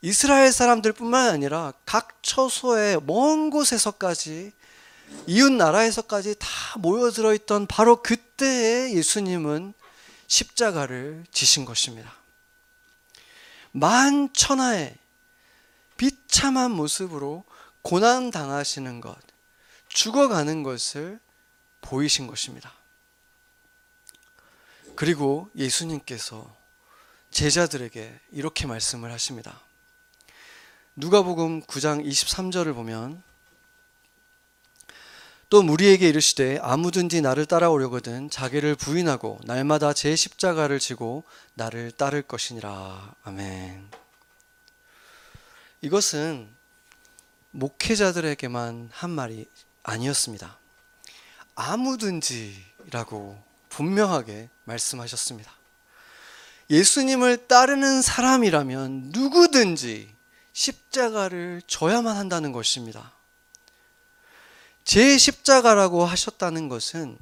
[0.00, 4.52] 이스라엘 사람들뿐만 아니라 각 처소의 먼 곳에서까지
[5.26, 9.74] 이웃 나라에서까지 다 모여들어 있던 바로 그때에 예수님은
[10.32, 12.16] 십자가를 지신 것입니다.
[13.70, 14.96] 만 천하의
[15.98, 17.44] 비참한 모습으로
[17.82, 19.18] 고난 당하시는 것,
[19.88, 21.20] 죽어가는 것을
[21.82, 22.72] 보이신 것입니다.
[24.96, 26.56] 그리고 예수님께서
[27.30, 29.60] 제자들에게 이렇게 말씀을 하십니다.
[30.96, 33.22] 누가복음 9장 23절을 보면
[35.52, 43.14] 또 무리에게 이르시되 아무든지 나를 따라오려거든 자기를 부인하고 날마다 제 십자가를 지고 나를 따를 것이니라.
[43.22, 43.86] 아멘.
[45.82, 46.48] 이것은
[47.50, 49.44] 목회자들에게만 한 말이
[49.82, 50.56] 아니었습니다.
[51.54, 53.38] 아무든지라고
[53.68, 55.52] 분명하게 말씀하셨습니다.
[56.70, 60.14] 예수님을 따르는 사람이라면 누구든지
[60.54, 63.12] 십자가를 져야만 한다는 것입니다.
[64.84, 67.18] 제 십자가라고 하셨다는 것은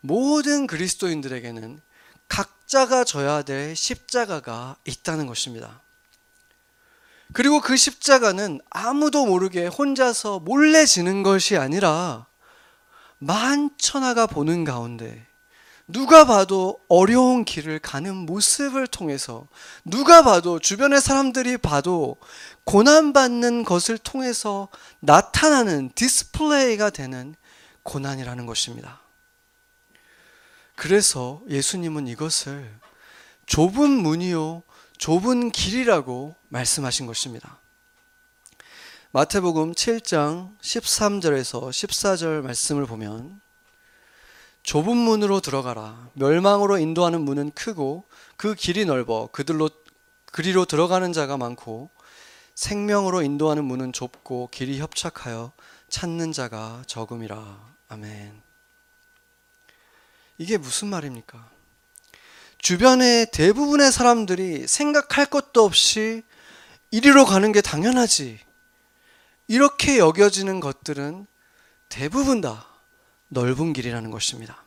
[0.00, 1.80] 모든 그리스도인들에게는
[2.28, 5.82] 각자가 져야 될 십자가가 있다는 것입니다.
[7.32, 12.26] 그리고 그 십자가는 아무도 모르게 혼자서 몰래 지는 것이 아니라
[13.18, 15.26] 만천하가 보는 가운데
[15.86, 19.46] 누가 봐도 어려운 길을 가는 모습을 통해서
[19.84, 22.16] 누가 봐도 주변의 사람들이 봐도
[22.64, 24.68] 고난받는 것을 통해서
[25.00, 27.34] 나타나는 디스플레이가 되는
[27.82, 29.00] 고난이라는 것입니다.
[30.74, 32.72] 그래서 예수님은 이것을
[33.46, 34.62] 좁은 문이요,
[34.96, 37.58] 좁은 길이라고 말씀하신 것입니다.
[39.12, 43.40] 마태복음 7장 13절에서 14절 말씀을 보면
[44.64, 46.08] 좁은 문으로 들어가라.
[46.14, 48.04] 멸망으로 인도하는 문은 크고
[48.36, 49.68] 그 길이 넓어 그들로
[50.32, 51.90] 그리로 들어가는 자가 많고
[52.54, 55.52] 생명으로 인도하는 문은 좁고 길이 협착하여
[55.90, 57.74] 찾는 자가 적음이라.
[57.88, 58.42] 아멘.
[60.38, 61.50] 이게 무슨 말입니까?
[62.58, 66.22] 주변의 대부분의 사람들이 생각할 것도 없이
[66.90, 68.40] 이리로 가는 게 당연하지.
[69.46, 71.26] 이렇게 여겨지는 것들은
[71.90, 72.73] 대부분 다
[73.28, 74.62] 넓은 길이라는 것입니다.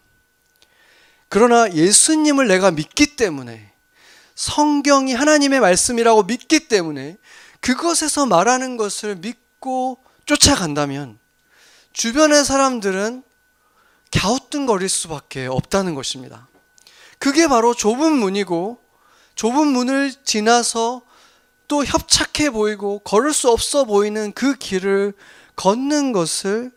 [1.29, 3.71] 그러나 예수님을 내가 믿기 때문에
[4.35, 7.17] 성경이 하나님의 말씀이라고 믿기 때문에
[7.59, 11.17] 그것에서 말하는 것을 믿고 쫓아간다면
[11.93, 13.23] 주변의 사람들은
[14.11, 16.47] 갸우뚱거릴 수밖에 없다는 것입니다.
[17.19, 18.79] 그게 바로 좁은 문이고
[19.35, 21.01] 좁은 문을 지나서
[21.67, 25.13] 또 협착해 보이고 걸을 수 없어 보이는 그 길을
[25.55, 26.71] 걷는 것을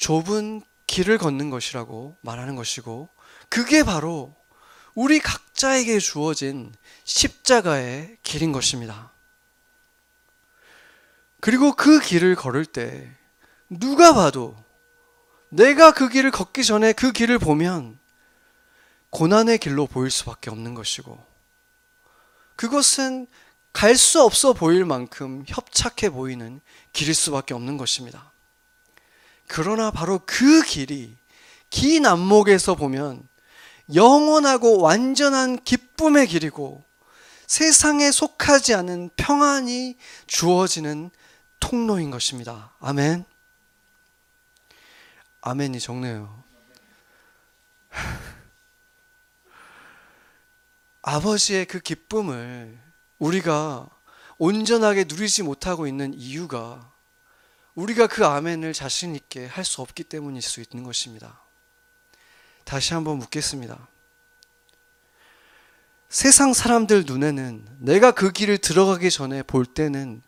[0.00, 3.10] 좁은 길을 걷는 것이라고 말하는 것이고
[3.50, 4.34] 그게 바로
[4.94, 9.12] 우리 각자에게 주어진 십자가의 길인 것입니다.
[11.40, 13.14] 그리고 그 길을 걸을 때
[13.68, 14.56] 누가 봐도
[15.50, 17.98] 내가 그 길을 걷기 전에 그 길을 보면
[19.10, 21.22] 고난의 길로 보일 수밖에 없는 것이고
[22.56, 23.26] 그것은
[23.72, 26.60] 갈 수 없어 보일 만큼 협착해 보이는
[26.92, 28.29] 길일 수밖에 없는 것입니다.
[29.52, 31.16] 그러나 바로 그 길이
[31.70, 33.26] 긴 안목에서 보면
[33.92, 36.84] 영원하고 완전한 기쁨의 길이고
[37.48, 39.96] 세상에 속하지 않은 평안이
[40.28, 41.10] 주어지는
[41.58, 42.72] 통로인 것입니다.
[42.78, 43.24] 아멘.
[45.40, 46.44] 아멘이 적네요.
[51.02, 52.78] 아버지의 그 기쁨을
[53.18, 53.88] 우리가
[54.38, 56.88] 온전하게 누리지 못하고 있는 이유가
[57.80, 61.40] 우리가 그 아멘을 자신 있게 할 수 없기 때문일 수 있는 것입니다.
[62.64, 63.88] 다시 한번 묻겠습니다.
[66.08, 70.22] 세상 사람들 눈에는 내가 그 길을 들어가기 전에 볼 때는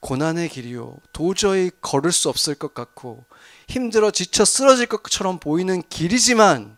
[0.00, 0.98] 고난의 길이요.
[1.12, 3.24] 도저히 걸을 수 없을 것 같고
[3.66, 6.76] 힘들어 지쳐 쓰러질 것처럼 보이는 길이지만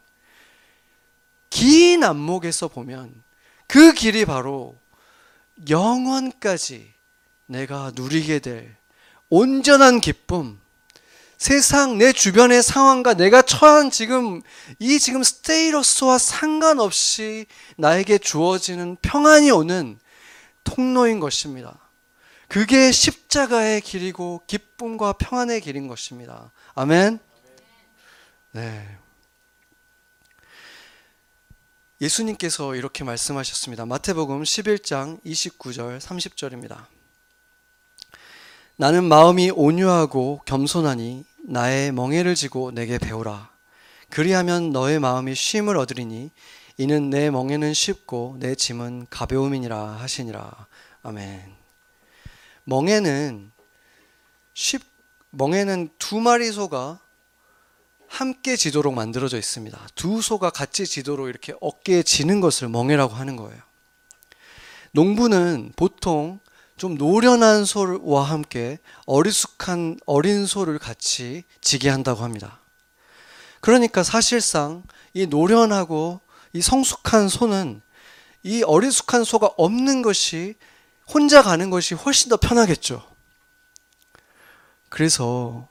[1.50, 3.22] 긴 안목에서 보면
[3.66, 4.78] 그 길이 바로
[5.68, 6.94] 영원까지
[7.46, 8.77] 내가 누리게 될
[9.30, 10.58] 온전한 기쁨,
[11.36, 14.42] 세상 내 주변의 상황과 내가 처한 지금
[14.78, 19.98] 이 지금 스테이러스와 상관없이 나에게 주어지는 평안이 오는
[20.64, 21.78] 통로인 것입니다.
[22.48, 26.50] 그게 십자가의 길이고 기쁨과 평안의 길인 것입니다.
[26.74, 27.20] 아멘.
[28.52, 28.98] 네.
[32.00, 33.84] 예수님께서 이렇게 말씀하셨습니다.
[33.86, 36.97] 마태복음 11장 29절 30절입니다.
[38.80, 43.50] 나는 마음이 온유하고 겸손하니 나의 멍에를 지고 내게 배우라.
[44.08, 46.30] 그리하면 너의 마음이 쉼을 얻으리니
[46.76, 50.66] 이는 내 멍에는 쉽고 내 짐은 가벼움이니라 하시니라.
[51.02, 51.56] 아멘.
[52.62, 53.50] 멍에는
[54.54, 54.84] 쉽
[55.30, 57.00] 멍에는 두 마리 소가
[58.06, 59.88] 함께 지도록 만들어져 있습니다.
[59.96, 63.60] 두 소가 같이 지도록 이렇게 어깨에 지는 것을 멍에라고 하는 거예요.
[64.92, 66.38] 농부는 보통
[66.78, 72.60] 좀 노련한 소와 함께 어리숙한 어린 소를 같이 지게 한다고 합니다.
[73.60, 76.20] 그러니까 사실상 이 노련하고
[76.52, 77.82] 이 성숙한 소는
[78.44, 80.54] 이 어리숙한 소가 없는 것이
[81.12, 83.02] 혼자 가는 것이 훨씬 더 편하겠죠.
[84.88, 85.68] 그래서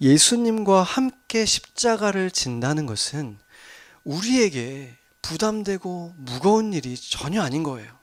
[0.00, 3.38] 예수님과 함께 십자가를 진다는 것은
[4.02, 8.01] 우리에게 부담되고 무거운 일이 전혀 아닌 거예요.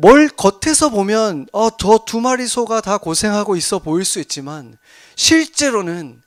[0.00, 4.78] 뭘 겉에서 보면 어, 저 두 마리 소가 다 고생하고 있어 보일 수 있지만
[5.14, 6.22] 실제로는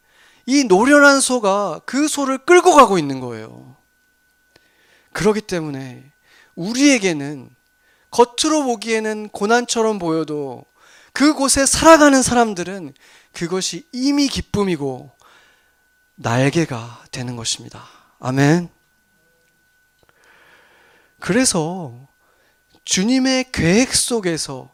[0.45, 3.75] 이 노련한 소가 그 소를 끌고 가고 있는 거예요.
[5.11, 6.11] 그렇기 때문에
[6.55, 7.49] 우리에게는
[8.11, 10.65] 겉으로 보기에는 고난처럼 보여도
[11.11, 12.93] 그곳에 살아가는 사람들은
[13.31, 15.11] 그것이 이미 기쁨이고
[16.15, 17.83] 날개가 되는 것입니다.
[18.19, 18.69] 아멘.
[21.19, 22.07] 그래서
[22.85, 24.69] 주님의 계획 속에서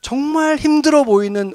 [0.00, 1.54] 정말 힘들어 보이는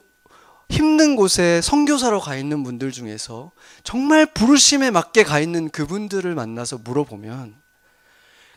[0.69, 3.51] 힘든 곳에 선교사로 가 있는 분들 중에서
[3.83, 7.55] 정말 부르심에 맞게 가 있는 그분들을 만나서 물어보면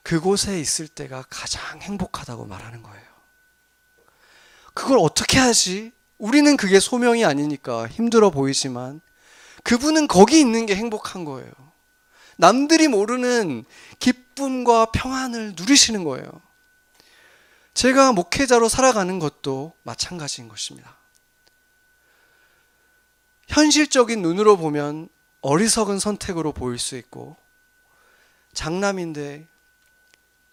[0.03, 3.05] 그곳에 있을 때가 가장 행복하다고 말하는 거예요.
[4.73, 5.93] 그걸 어떻게 하지?
[6.19, 9.01] 우리는 그게 소명이 아니니까 힘들어 보이지만
[9.63, 11.51] 그분은 거기 있는 게 행복한 거예요.
[12.37, 13.65] 남들이 모르는
[13.99, 16.46] 기쁨과 평안을 누리시는 거예요.
[17.77, 20.97] 제가 목회자로 살아가는 것도 마찬가지인 것입니다.
[23.49, 25.11] 현실적인 눈으로 보면
[25.43, 27.37] 어리석은 선택으로 보일 수 있고
[28.55, 29.47] 장남인데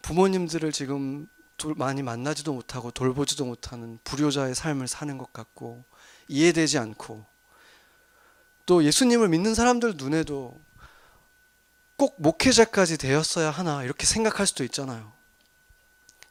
[0.02, 1.30] 부모님들을 지금
[1.78, 5.86] 많이 만나지도 못하고 돌보지도 못하는 불효자의 삶을 사는 것 같고
[6.28, 7.26] 이해되지 않고
[8.66, 10.60] 또 예수님을 믿는 사람들 눈에도
[11.96, 15.13] 꼭 목회자까지 되었어야 하나 이렇게 생각할 수도 있잖아요.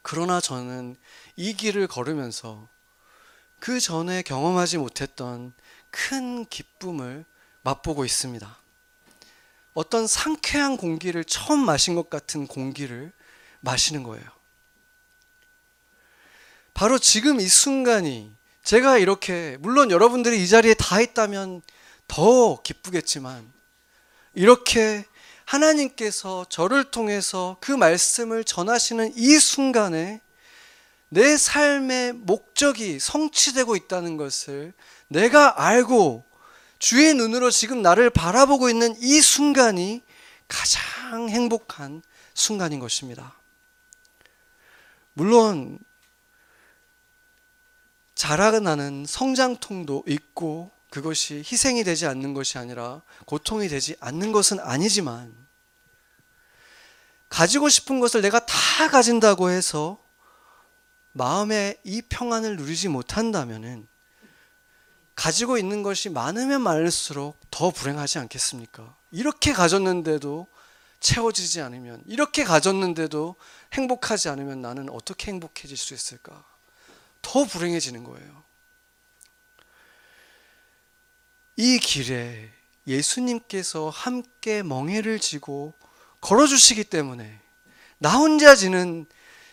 [0.03, 0.95] 그러나 저는
[1.35, 2.67] 이 길을 걸으면서
[3.59, 5.53] 그 전에 경험하지 못했던
[5.89, 7.25] 큰 기쁨을
[7.61, 8.57] 맛보고 있습니다.
[9.73, 13.11] 어떤 상쾌한 공기를 처음 마신 것 같은 공기를
[13.61, 14.23] 마시는 거예요.
[16.73, 21.61] 바로 지금 이 순간이 제가 이렇게 물론 여러분들이 이 자리에 다 있다면
[22.07, 23.51] 더 기쁘겠지만
[24.33, 25.05] 이렇게
[25.45, 30.21] 하나님께서 저를 통해서 그 말씀을 전하시는 이 순간에
[31.09, 34.73] 내 삶의 목적이 성취되고 있다는 것을
[35.07, 36.25] 내가 알고
[36.79, 40.01] 주의 눈으로 지금 나를 바라보고 있는 이 순간이
[40.47, 42.01] 가장 행복한
[42.33, 43.35] 순간인 것입니다.
[45.13, 45.79] 물론
[48.15, 55.35] 자라나는 성장통도 있고 그것이 희생이 되지 않는 것이 아니라 고통이 되지 않는 것은 아니지만
[57.29, 59.99] 가지고 싶은 것을 내가 다 가진다고 해서
[61.13, 63.87] 마음의 이 평안을 누리지 못한다면은
[65.15, 68.95] 가지고 있는 것이 많으면 많을수록 더 불행하지 않겠습니까?
[69.09, 70.45] 이렇게 가졌는데도
[70.99, 73.35] 채워지지 않으면 이렇게 가졌는데도
[73.73, 76.45] 행복하지 않으면 나는 어떻게 행복해질 수 있을까?
[77.23, 78.43] 더 불행해지는 거예요.
[81.55, 82.49] 이 길에
[82.87, 85.73] 예수님께서 함께 멍해를 지고
[86.21, 87.39] 걸어주시기 때문에
[87.99, 89.05] 나 혼자 지는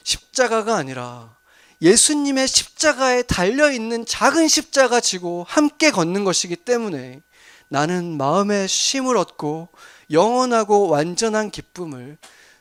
[0.03, 1.36] 십자가가 아니라
[1.82, 7.22] 예수님의 십자가에 달려 있는 작은 십자가 지고 함께 걷는 것이기 때문에
[7.68, 9.68] 나는 마음의 쉼을 얻고
[10.11, 12.18] 영원하고 완전한 기쁨을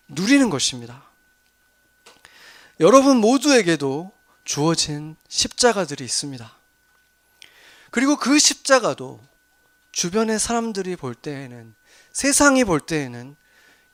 [0.09, 1.03] 누리는 것입니다.
[2.79, 4.11] 여러분 모두에게도
[4.43, 6.57] 주어진 십자가들이 있습니다.
[7.91, 9.28] 그리고 그 십자가도
[9.99, 11.75] 주변의 사람들이 볼 때에는
[12.13, 13.35] 세상이 볼 때에는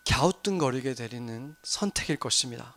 [0.07, 2.75] 갸우뚱거리게 되는 선택일 것입니다.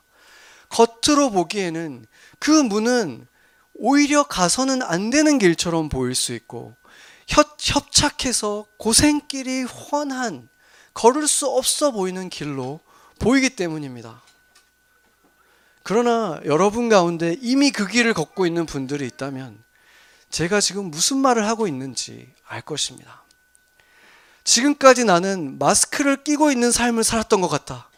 [0.71, 2.07] 겉으로 보기에는
[2.39, 3.27] 그 문은
[3.75, 6.75] 오히려 가서는 안 되는 길처럼 보일 수 있고
[7.27, 10.49] 협, 협착해서 고생길이 훤한
[10.95, 12.81] 걸을 수 없어 보이는 길로
[13.19, 14.23] 보이기 때문입니다.
[15.83, 19.63] 그러나 여러분 가운데 이미 그 길을 걷고 있는 분들이 있다면
[20.31, 23.23] 제가 지금 무슨 말을 하고 있는지 알 것입니다.
[24.45, 27.91] 지금까지 나는 마스크를 끼고 있는 삶을 살았던 것 같다.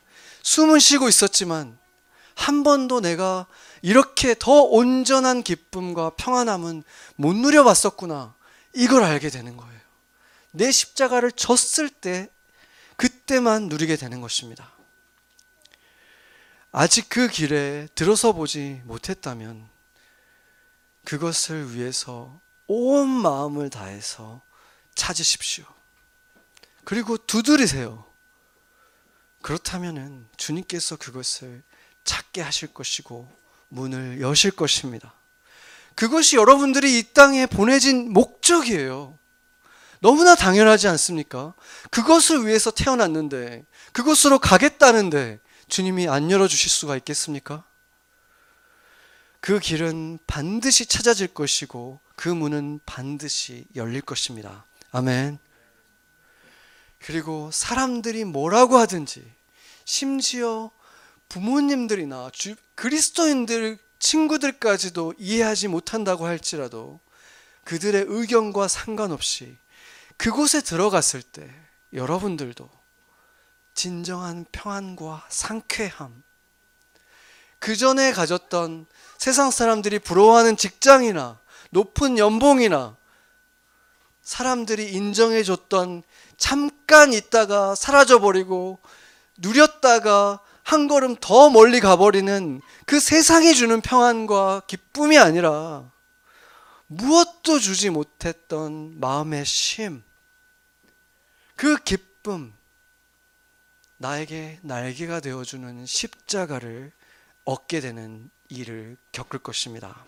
[0.42, 1.78] 숨은 쉬고 있었지만
[2.34, 3.46] 한 번도 내가
[3.82, 6.82] 이렇게 더 온전한 기쁨과 평안함은
[7.16, 8.34] 못 누려봤었구나.
[8.74, 9.80] 이걸 알게 되는 거예요.
[10.50, 12.28] 내 십자가를 졌을 때
[12.96, 14.72] 그때만 누리게 되는 것입니다.
[16.72, 19.68] 아직 그 길에 들어서 보지 못했다면
[21.04, 22.40] 그것을 위해서
[22.72, 24.42] 온 마음을 다해서
[24.94, 25.64] 찾으십시오.
[26.84, 28.04] 그리고 두드리세요.
[29.42, 31.64] 그렇다면은 주님께서 그것을
[32.04, 33.28] 찾게 하실 것이고
[33.70, 35.12] 문을 여실 것입니다.
[35.96, 39.18] 그것이 여러분들이 이 땅에 보내진 목적이에요.
[39.98, 41.54] 너무나 당연하지 않습니까?
[41.90, 47.64] 그것을 위해서 태어났는데, 그곳으로 가겠다는데, 주님이 안 열어주실 수가 있겠습니까?
[49.40, 54.66] 그 길은 반드시 찾아질 것이고, 그 문은 반드시 열릴 것입니다.
[54.92, 55.38] 아멘.
[56.98, 59.24] 그리고 사람들이 뭐라고 하든지,
[59.86, 60.70] 심지어
[61.30, 67.00] 부모님들이나 주, 그리스도인들 친구들까지도 이해하지 못한다고 할지라도
[67.64, 69.56] 그들의 의견과 상관없이
[70.18, 71.50] 그곳에 들어갔을 때
[71.94, 72.68] 여러분들도
[73.72, 76.22] 진정한 평안과 상쾌함,
[77.58, 78.84] 그 전에 가졌던
[79.16, 81.39] 세상 사람들이 부러워하는 직장이나
[81.70, 82.96] 높은 연봉이나
[84.22, 86.02] 사람들이 인정해 줬던
[86.36, 88.78] 잠깐 있다가 사라져 버리고
[89.38, 95.90] 누렸다가 한 걸음 더 멀리 가버리는 그 세상이 주는 평안과 기쁨이 아니라
[96.86, 100.02] 무엇도 주지 못했던 마음의 쉼,
[101.56, 102.52] 그 기쁨,
[103.96, 106.90] 나에게 날개가 되어주는 십자가를
[107.44, 110.04] 얻게 되는 일을 겪을 것입니다.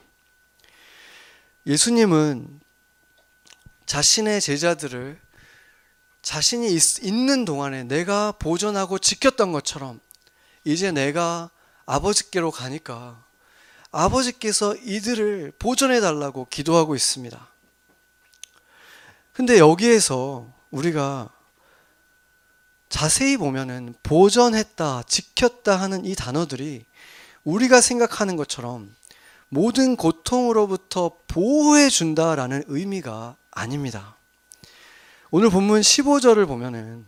[1.66, 2.60] 예수님은
[3.86, 5.20] 자신의 제자들을
[6.22, 10.00] 자신이 있, 있는 동안에 내가 보존하고 지켰던 것처럼
[10.64, 11.50] 이제 내가
[11.86, 13.24] 아버지께로 가니까
[13.90, 17.48] 아버지께서 이들을 보존해 달라고 기도하고 있습니다.
[19.32, 21.30] 근데 여기에서 우리가
[22.88, 26.84] 자세히 보면은 보존했다, 지켰다 하는 이 단어들이
[27.44, 28.94] 우리가 생각하는 것처럼
[29.48, 34.16] 모든 고통으로부터 보호해 준다라는 의미가 아닙니다.
[35.30, 37.06] 오늘 본문 15절을 보면은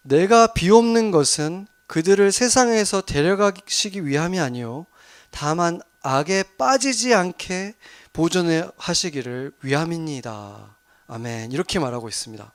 [0.00, 4.86] 내가 비옵는 것은 그들을 세상에서 데려가시기 위함이 아니요
[5.30, 7.74] 다만 악에 빠지지 않게
[8.14, 10.78] 보존해 하시기를 위함입니다.
[11.06, 11.52] 아멘.
[11.52, 12.50] 이렇게 말하고 있습니다.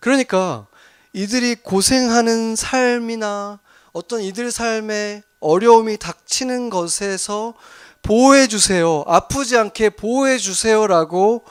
[0.00, 0.66] 그러니까
[1.12, 3.60] 이들이 고생하는 삶이나
[3.92, 7.54] 어떤 이들 삶에 어려움이 닥치는 것에서
[8.02, 9.04] 보호해 주세요.
[9.06, 11.44] 아프지 않게 보호해 주세요라고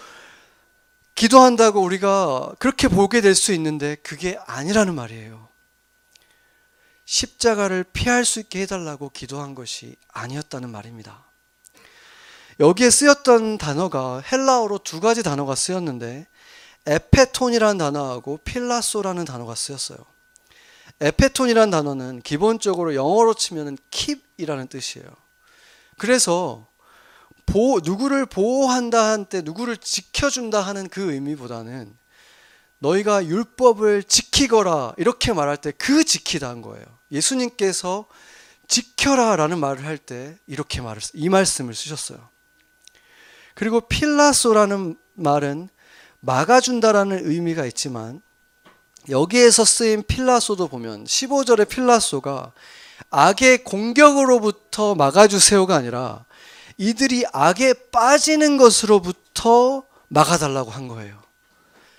[1.15, 5.49] 기도한다고 우리가 그렇게 보게 될 수 있는데 그게 아니라는 말이에요.
[7.05, 11.25] 십자가를 피할 수 있게 해달라고 기도한 것이 아니었다는 말입니다.
[12.59, 16.27] 여기에 쓰였던 단어가 헬라어로 두 가지 단어가 쓰였는데
[16.85, 19.97] 에페톤이라는 단어하고 필라소라는 단어가 쓰였어요.
[20.99, 25.20] 에페톤이라는 단어는 기본적으로 영어로 치면 keep이라는 뜻이에요.
[26.01, 26.65] 그래서
[27.45, 31.95] 보, 누구를 보호한다 한 때 누구를 지켜준다 하는 그 의미보다는
[32.79, 36.83] 너희가 율법을 지키거라 이렇게 말할 때 그 지키다 한 거예요.
[37.11, 38.07] 예수님께서
[38.67, 42.29] 지켜라라는 말을 할 때 이렇게 말을 이 말씀을 쓰셨어요.
[43.53, 45.69] 그리고 필라소라는 말은
[46.21, 48.23] 막아준다라는 의미가 있지만
[49.07, 52.53] 여기에서 쓰인 필라소도 보면 15절의 필라소가
[53.11, 56.25] 악의 공격으로부터 막아주세요가 아니라
[56.77, 61.21] 이들이 악에 빠지는 것으로부터 막아달라고 한 거예요.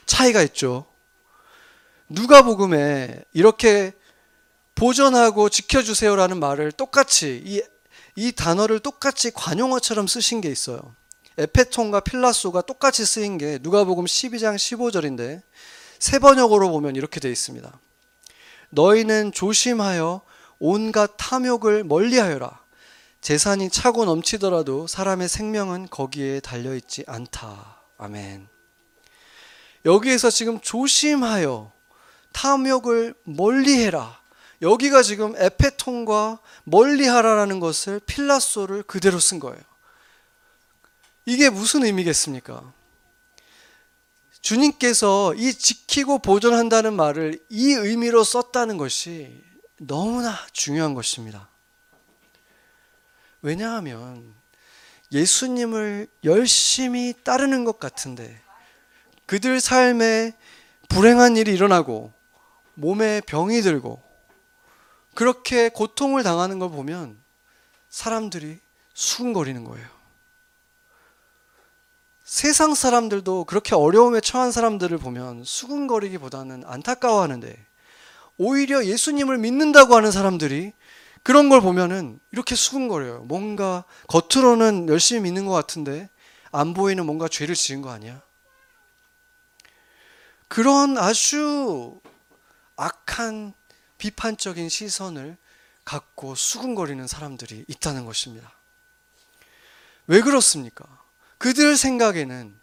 [0.07, 0.87] 차이가 있죠.
[2.09, 3.93] 누가 복음에 이렇게
[4.75, 7.63] 보존하고 지켜주세요라는 말을 똑같이 이
[8.15, 10.95] 이 단어를 똑같이 관용어처럼 쓰신 게 있어요.
[11.39, 15.41] 에페톤과 필라소가 똑같이 쓰인 게 누가복음 12장 15절인데
[15.99, 17.73] 세 번역으로 보면 이렇게 되어 있습니다.
[18.71, 20.21] 너희는 조심하여
[20.65, 22.61] 온갖 탐욕을 멀리하여라.
[23.21, 27.83] 재산이 차고 넘치더라도 사람의 생명은 거기에 달려 있지 않다.
[27.99, 28.47] 아멘.
[29.85, 31.73] 여기에서 지금 조심하여
[32.31, 34.21] 탐욕을 멀리해라.
[34.63, 39.61] 여기가 지금 에페톤과 멀리하라라는 것을 필라소를 그대로 쓴 거예요.
[41.27, 42.73] 이게 무슨 의미겠습니까?
[44.41, 49.51] 주님께서 이 지키고 보존한다는 말을 이 의미로 썼다는 것이
[49.87, 51.49] 너무나 중요한 것입니다.
[53.41, 54.35] 왜냐하면
[55.11, 58.41] 예수님을 열심히 따르는 것 같은데
[59.27, 60.37] 그들 삶에
[60.89, 62.13] 불행한 일이 일어나고
[62.75, 64.03] 몸에 병이 들고
[65.15, 67.19] 그렇게 고통을 당하는 걸 보면
[67.91, 68.61] 사람들이
[68.95, 69.87] 수근거리는 거예요.
[72.25, 77.72] 세상 사람들도 그렇게 어려움에 처한 사람들을 보면 수근거리기보다는 안타까워하는데
[78.39, 80.73] 오히려 예수님을 믿는다고 하는 사람들이
[81.23, 83.21] 그런 걸 보면은 이렇게 수근거려요.
[83.21, 86.11] 뭔가 겉으로는 열심히 믿는 것 같은데
[86.51, 88.21] 안 보이는 뭔가 죄를 지은 거 아니야?
[90.49, 92.01] 그런 아주
[92.77, 93.55] 악한
[93.99, 95.37] 비판적인 시선을
[95.85, 98.53] 갖고 수근거리는 사람들이 있다는 것입니다.
[100.07, 100.85] 왜 그렇습니까?
[101.39, 102.55] 그들 생각에는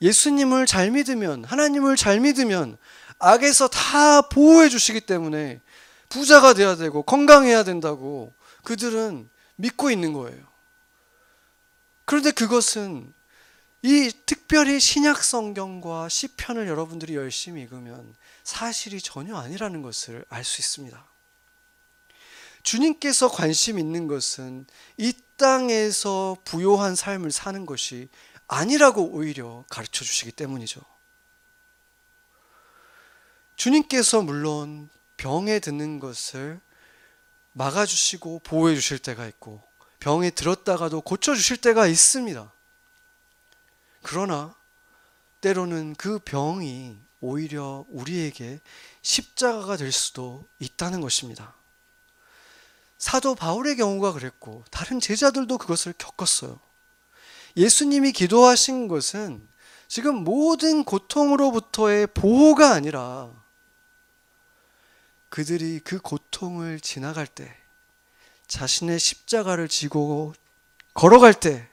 [0.00, 2.78] 예수님을 잘 믿으면, 하나님을 잘 믿으면
[3.20, 5.60] 악에서 다 보호해 주시기 때문에
[6.08, 10.44] 부자가 돼야 되고 건강해야 된다고 그들은 믿고 있는 거예요.
[12.04, 13.12] 그런데 그것은
[13.82, 21.06] 이 특별히 신약 성경과 시편을 여러분들이 열심히 읽으면 사실이 전혀 아니라는 것을 알 수 있습니다.
[22.62, 24.66] 주님께서 관심 있는 것은
[24.98, 28.08] 이 땅에서 부요한 삶을 사는 것이
[28.48, 30.80] 아니라고 오히려 가르쳐 주시기 때문이죠.
[33.60, 34.88] 주님께서 물론
[35.18, 36.58] 병에 드는 것을
[37.52, 39.62] 막아주시고 보호해 주실 때가 있고
[39.98, 42.50] 병에 들었다가도 고쳐 주실 때가 있습니다.
[44.00, 44.54] 그러나
[45.42, 48.60] 때로는 그 병이 오히려 우리에게
[49.02, 51.52] 십자가가 될 수도 있다는 것입니다.
[52.96, 56.58] 사도 바울의 경우가 그랬고 다른 제자들도 그것을 겪었어요.
[57.58, 59.46] 예수님이 기도하신 것은
[59.86, 63.38] 지금 모든 고통으로부터의 보호가 아니라
[65.30, 67.56] 그들이 그 고통을 지나갈 때
[68.48, 70.34] 자신의 십자가를 지고
[70.92, 71.68] 걸어갈 때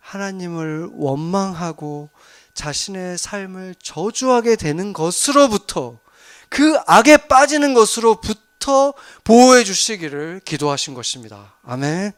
[0.00, 2.10] 하나님을 원망하고
[2.54, 6.00] 자신의 삶을 저주하게 되는 것으로부터
[6.48, 11.54] 그 악에 빠지는 것으로부터 보호해 주시기를 기도하신 것입니다.
[11.62, 12.12] 아멘.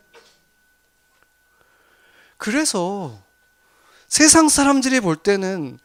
[2.39, 3.23] 그래서
[4.09, 5.79] 세상 사람들이 볼 때는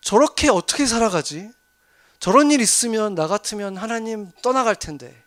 [0.00, 1.50] 저렇게 어떻게 살아가지?
[2.22, 5.24] 저런 일 있으면 나 같으면 하나님 떠나갈 텐데.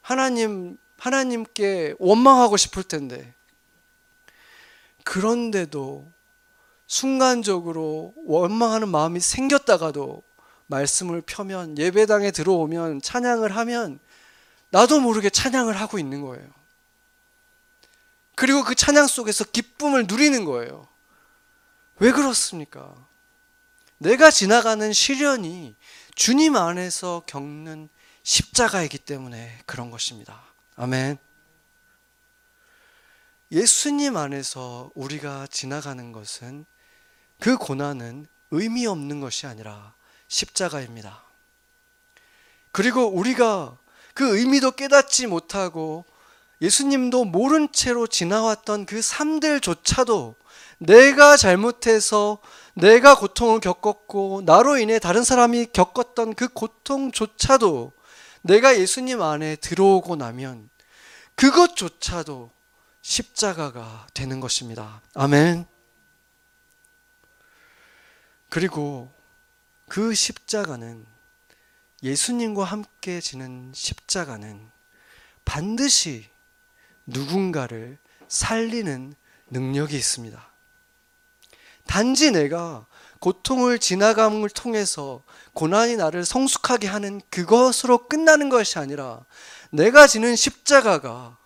[0.00, 3.34] 하나님, 하나님께 원망하고 싶을 텐데.
[5.04, 6.10] 그런데도
[6.86, 10.22] 순간적으로 원망하는 마음이 생겼다가도
[10.68, 13.98] 말씀을 펴면 예배당에 들어오면 찬양을 하면
[14.70, 16.48] 나도 모르게 찬양을 하고 있는 거예요.
[18.36, 20.88] 그리고 그 찬양 속에서 기쁨을 누리는 거예요.
[21.98, 22.94] 왜 그렇습니까?
[24.00, 25.76] 내가 지나가는 시련이
[26.20, 27.88] 주님 안에서 겪는
[28.24, 30.38] 십자가이기 때문에 그런 것입니다.
[30.76, 31.16] 아멘.
[33.50, 36.66] 예수님 안에서 우리가 지나가는 것은
[37.38, 39.94] 그 고난은 의미 없는 것이 아니라
[40.28, 41.24] 십자가입니다.
[42.70, 43.78] 그리고 우리가
[44.12, 46.04] 그 의미도 깨닫지 못하고
[46.60, 50.34] 예수님도 모른 채로 지나왔던 그 삶들조차도
[50.80, 52.40] 내가 잘못해서
[52.80, 57.92] 내가 고통을 겪었고 나로 인해 다른 사람이 겪었던 그 고통조차도
[58.42, 60.70] 내가 예수님 안에 들어오고 나면
[61.34, 62.50] 그것조차도
[63.02, 65.00] 십자가가 되는 것입니다.
[65.14, 65.66] 아멘.
[68.48, 69.10] 그리고
[69.88, 71.06] 그 십자가는
[72.02, 74.70] 예수님과 함께 지는 십자가는
[75.44, 76.28] 반드시
[77.06, 79.14] 누군가를 살리는
[79.50, 80.49] 능력이 있습니다.
[81.90, 82.86] 단지 내가
[83.18, 85.24] 고통을 지나감을 통해서
[85.54, 89.24] 고난이 나를 성숙하게 하는 그것으로 끝나는 것이 아니라
[89.70, 91.36] 내가 지는 십자가가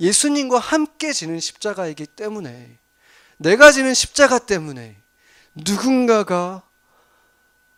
[0.00, 2.78] 예수님과 함께 지는 십자가이기 때문에
[3.36, 4.96] 내가 지는 십자가 때문에
[5.54, 6.62] 누군가가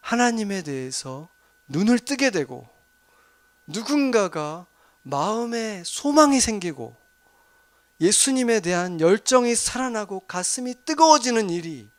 [0.01, 1.29] 하나님에 대해서
[1.67, 2.69] 눈을 뜨게 되고
[3.67, 4.67] 누군가가
[5.03, 6.95] 마음에 소망이 생기고
[8.01, 11.93] 예수님에 대한 열정이 살아나고 가슴이 뜨거워지는 일이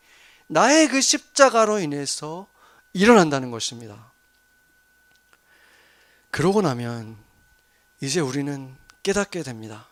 [0.48, 2.48] 나의 그 십자가로 인해서
[2.94, 4.12] 일어난다는 것입니다.
[6.32, 7.18] 그러고 나면
[8.02, 9.88] 이제 우리는 깨닫게 됩니다.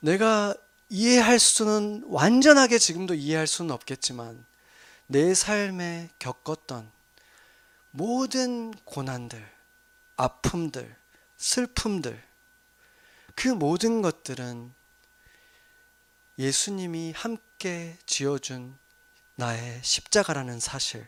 [0.00, 0.54] 내가
[0.88, 4.44] 이해할 수는 완전하게 지금도 이해할 수는 없겠지만
[5.06, 6.90] 내 삶에 겪었던
[7.90, 9.46] 모든 고난들,
[10.16, 10.96] 아픔들,
[11.36, 12.22] 슬픔들,
[13.34, 14.72] 그 모든 것들은
[16.38, 17.53] 예수님이 함께
[18.06, 18.76] 지어준
[19.36, 21.06] 나의 십자가라는 사실.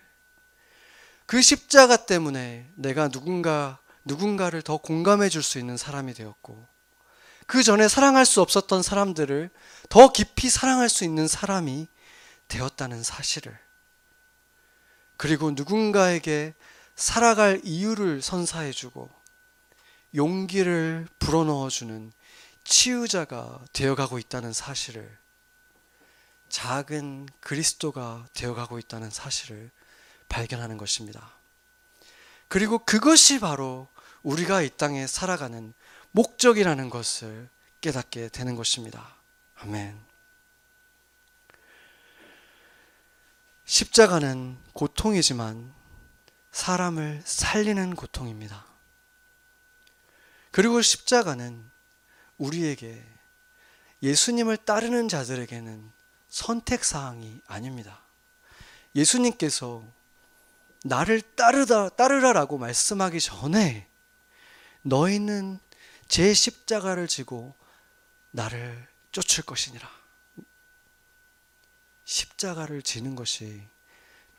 [1.26, 6.66] 그 십자가 때문에 내가 누군가, 누군가를 더 공감해 줄 수 있는 사람이 되었고,
[7.46, 9.50] 그 전에 사랑할 수 없었던 사람들을
[9.88, 11.88] 더 깊이 사랑할 수 있는 사람이
[12.48, 13.58] 되었다는 사실을.
[15.16, 16.54] 그리고 누군가에게
[16.94, 19.10] 살아갈 이유를 선사해 주고,
[20.14, 22.12] 용기를 불어넣어 주는
[22.64, 25.18] 치유자가 되어가고 있다는 사실을
[26.48, 29.70] 작은 그리스도가 되어가고 있다는 사실을
[30.28, 31.32] 발견하는 것입니다.
[32.48, 33.88] 그리고 그것이 바로
[34.22, 35.72] 우리가 이 땅에 살아가는
[36.12, 37.48] 목적이라는 것을
[37.80, 39.16] 깨닫게 되는 것입니다.
[39.56, 39.98] 아멘.
[43.64, 45.74] 십자가는 고통이지만
[46.52, 48.64] 사람을 살리는 고통입니다.
[50.52, 51.70] 그리고 십자가는
[52.38, 53.04] 우리에게
[54.02, 55.95] 예수님을 따르는 자들에게는
[56.36, 57.98] 선택 사항이 아닙니다.
[58.94, 59.82] 예수님께서
[60.84, 63.88] 나를 따르다 따르라라고 말씀하기 전에
[64.82, 65.58] 너희는
[66.08, 67.54] 제 십자가를 지고
[68.32, 69.90] 나를 쫓을 것이니라.
[72.04, 73.66] 십자가를 지는 것이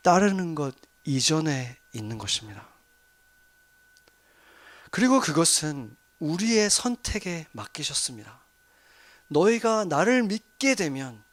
[0.02, 2.68] 따르는 것 이전에 있는 것입니다.
[4.92, 8.38] 그리고 그것은 우리의 선택에 맡기셨습니다.
[9.26, 11.26] 너희가 나를 믿게 되면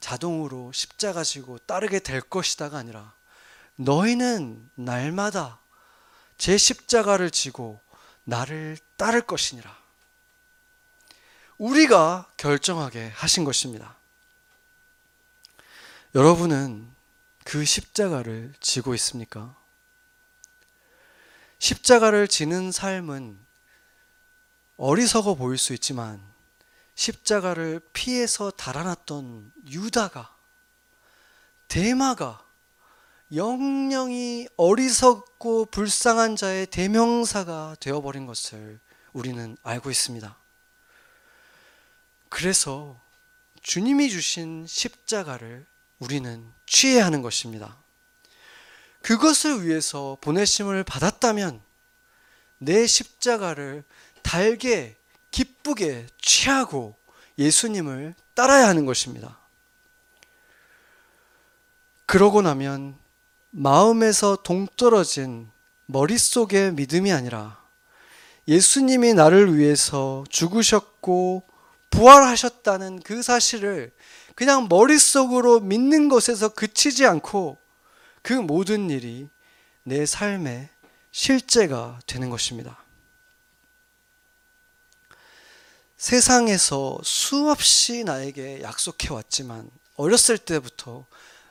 [0.00, 3.12] 자동으로 십자가 지고 따르게 될 것이다가 아니라
[3.76, 5.60] 너희는 날마다
[6.38, 7.80] 제 십자가를 지고
[8.24, 9.78] 나를 따를 것이니라.
[11.58, 13.96] 우리가 결정하게 하신 것입니다.
[16.14, 16.90] 여러분은
[17.44, 19.54] 그 십자가를 지고 있습니까?
[21.58, 23.38] 십자가를 지는 삶은
[24.78, 26.29] 어리석어 보일 수 있지만
[27.00, 30.36] 십자가를 피해서 달아났던 유다가
[31.66, 32.44] 대마가
[33.34, 38.80] 영영이 어리석고 불쌍한 자의 대명사가 되어버린 것을
[39.14, 40.36] 우리는 알고 있습니다.
[42.28, 43.00] 그래서
[43.62, 45.64] 주님이 주신 십자가를
[46.00, 47.78] 우리는 취해야 하는 것입니다.
[49.00, 51.62] 그것을 위해서 보내심을 받았다면
[52.58, 53.84] 내 십자가를
[54.22, 54.99] 달게
[55.30, 56.96] 기쁘게 취하고
[57.38, 59.38] 예수님을 따라야 하는 것입니다.
[62.06, 62.96] 그러고 나면
[63.50, 65.50] 마음에서 동떨어진
[65.86, 67.60] 머릿속의 믿음이 아니라
[68.48, 71.44] 예수님이 나를 위해서 죽으셨고
[71.90, 73.92] 부활하셨다는 그 사실을
[74.34, 77.58] 그냥 머릿속으로 믿는 것에서 그치지 않고
[78.22, 79.28] 그 모든 일이
[79.82, 80.68] 내 삶의
[81.10, 82.78] 실제가 되는 것입니다.
[86.00, 91.04] 세상에서 수없이 나에게 약속해 왔지만 어렸을 때부터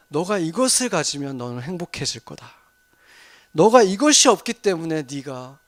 [0.07, 2.51] 너가 이것을 가지면 너는 행복해질 거다.
[3.51, 5.59] 너가 이것이 없기 때문에 네가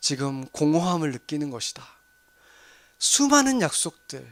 [0.00, 1.86] 지금 공허함을 느끼는 것이다.
[2.98, 4.26] 수많은 약속들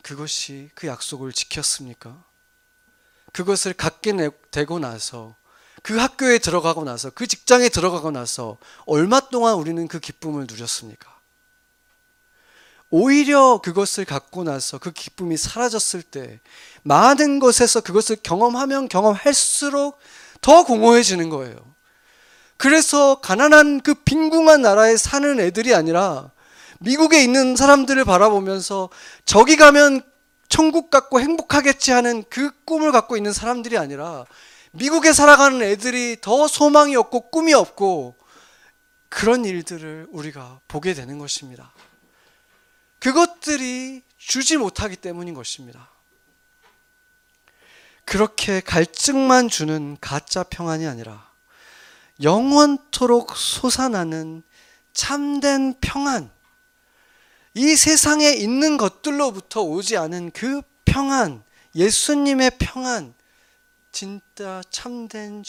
[0.00, 2.24] 그것이 그 약속을 지켰습니까?
[3.32, 4.14] 그것을 갖게
[4.50, 5.36] 되고 나서
[5.82, 8.56] 그 학교에 들어가고 나서 그 직장에 들어가고 나서
[8.86, 11.15] 얼마 동안 우리는 그 기쁨을 누렸습니까?
[12.90, 16.40] 오히려 그것을 갖고 나서 그 기쁨이 사라졌을 때
[16.82, 19.98] 많은 것에서 그것을 경험하면 경험할수록
[20.40, 21.56] 더 공허해지는 거예요.
[22.56, 26.30] 그래서 가난한 그 빈궁한 나라에 사는 애들이 아니라
[26.78, 28.88] 미국에 있는 사람들을 바라보면서
[29.24, 30.02] 저기 가면
[30.48, 34.24] 천국 같고 행복하겠지 하는 그 꿈을 갖고 있는 사람들이 아니라
[34.72, 38.14] 미국에 살아가는 애들이 더 소망이 없고 꿈이 없고
[39.08, 41.72] 그런 일들을 우리가 보게 되는 것입니다.
[43.06, 45.88] 그것들이 주지 못하기 때문인 것입니다.
[48.04, 51.30] 그렇게 갈증만 주는 가짜 평안이 아니라
[52.20, 54.42] 영원토록 솟아나는
[54.92, 56.32] 참된 평안,
[57.54, 61.44] 이 세상에 있는 것들로부터 오지 않은 그 평안,
[61.76, 63.14] 예수님의 평안,
[63.92, 65.44] 진짜 참된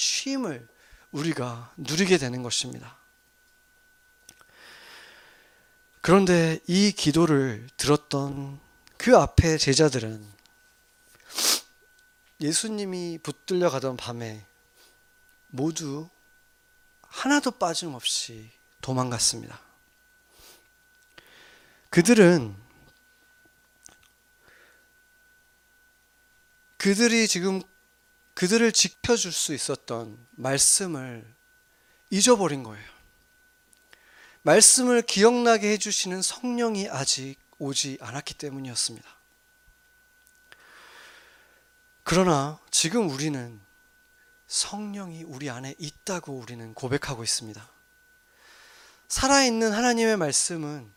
[6.07, 8.61] 그런데 이 기도를 들었던
[8.95, 10.25] 그 앞에 제자들은
[12.39, 14.45] 예수님이 붙들려 가던 밤에
[15.47, 16.07] 모두
[17.01, 18.49] 하나도 빠짐없이
[18.79, 19.59] 도망갔습니다.
[21.89, 22.55] 그들은
[26.77, 27.61] 그들이 지금
[28.33, 31.35] 그들을 지켜줄 수 있었던 말씀을
[32.11, 32.96] 잊어버린 거예요.
[34.47, 39.05] 말씀을 기억나게 해주시는 성령이 아직 오지 않았기 때문이었습니다.
[42.03, 43.59] 그러나 지금 우리는
[44.47, 47.69] 성령이 우리 안에 있다고 우리는 고백하고 있습니다.
[49.09, 50.89] 살아있는 하나님의 말씀은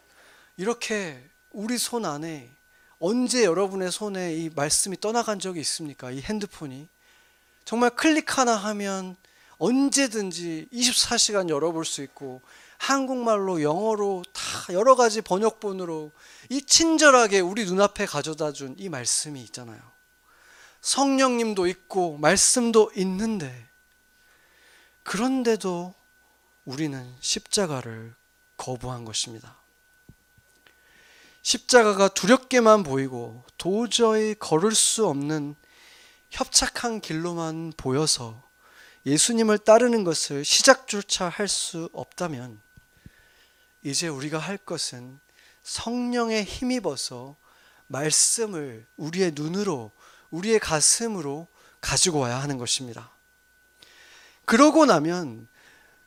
[0.57, 2.53] 이렇게 우리 손 안에
[3.01, 6.13] 언제 여러분의 손에 이 말씀이 떠나간 적이 있습니까?
[6.13, 6.87] 이 핸드폰이
[7.65, 9.17] 정말 클릭 하나 하면
[9.59, 12.41] 언제든지 24시간 열어볼 수 있고
[12.81, 14.41] 한국말로 영어로 다
[14.73, 16.13] 여러 가지 번역본으로
[16.49, 19.79] 이 친절하게 우리 눈앞에 가져다 준 이 말씀이 있잖아요.
[20.81, 23.69] 성령님도 있고 말씀도 있는데
[25.03, 25.95] 그런데도
[26.65, 28.15] 우리는 십자가를
[28.57, 29.59] 거부한 것입니다.
[31.43, 35.55] 십자가가 두렵게만 보이고 도저히 걸을 수 없는
[36.31, 38.43] 협착한 길로만 보여서
[39.05, 42.61] 예수님을 따르는 것을 시작조차 할 수 없다면
[43.83, 45.19] 이제 우리가 할 것은
[45.63, 47.37] 성령에 힘입어서
[47.87, 49.91] 말씀을 우리의 눈으로
[50.31, 51.49] 우리의 가슴으로
[51.81, 53.11] 가지고 와야 하는 것입니다.
[54.45, 55.49] 그러고 나면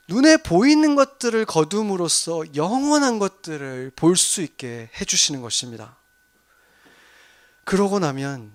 [0.07, 5.97] 눈에 보이는 것들을 거둠으로써 영원한 것들을 볼 수 있게 해주시는 것입니다.
[7.63, 8.51] 그러고 나면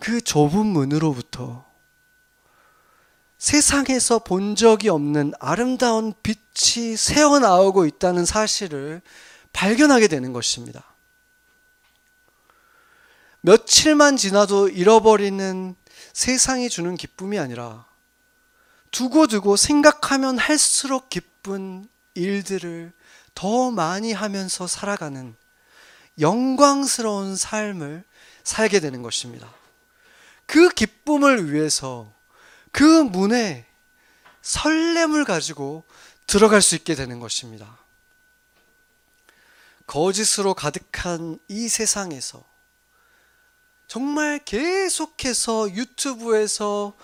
[0.00, 1.64] 그 좁은 문으로부터
[3.42, 9.02] 세상에서 본 적이 없는 아름다운 빛이 새어나오고 있다는 사실을
[9.52, 10.84] 발견하게 되는 것입니다.
[13.40, 15.74] 며칠만 지나도 잃어버리는
[16.12, 17.84] 세상이 주는 기쁨이 아니라
[18.92, 22.92] 두고 두고 생각하면 할수록 기쁜 일들을
[23.34, 25.34] 더 많이 하면서 살아가는
[26.20, 28.04] 영광스러운 삶을
[28.44, 29.52] 살게 되는 것입니다.
[30.46, 32.21] 그 기쁨을 위해서
[32.72, 33.66] 그 문에
[34.40, 35.84] 설렘을 가지고
[36.26, 37.78] 들어갈 수 있게 되는 것입니다.
[39.86, 42.44] 거짓으로 가득한 이 세상에서
[43.86, 46.96] 정말 계속해서 유튜브에서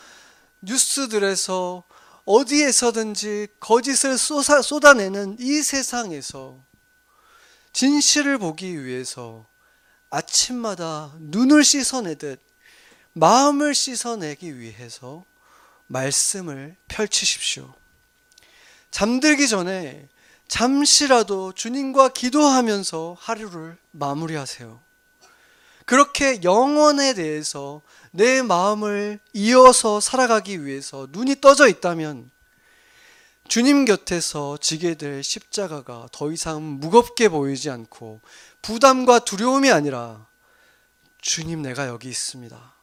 [0.62, 1.84] 뉴스들에서
[2.24, 6.58] 어디에서든지 거짓을 쏟아, 쏟아내는 이 세상에서
[7.72, 9.46] 진실을 보기 위해서
[10.10, 12.40] 아침마다 눈을 씻어내듯
[13.12, 15.24] 마음을 씻어내기 위해서
[15.88, 17.74] 말씀을 펼치십시오.
[18.90, 20.08] 잠들기 전에
[20.46, 24.80] 잠시라도 주님과 기도하면서 하루를 마무리하세요.
[25.84, 32.30] 그렇게 영혼에 대해서 내 마음을 이어서 살아가기 위해서 눈이 떠져 있다면
[33.48, 38.20] 주님 곁에서 지게 될 십자가가 더 이상 무겁게 보이지 않고
[38.60, 40.26] 부담과 두려움이 아니라
[41.22, 42.77] 주님 내가 여기 있습니다.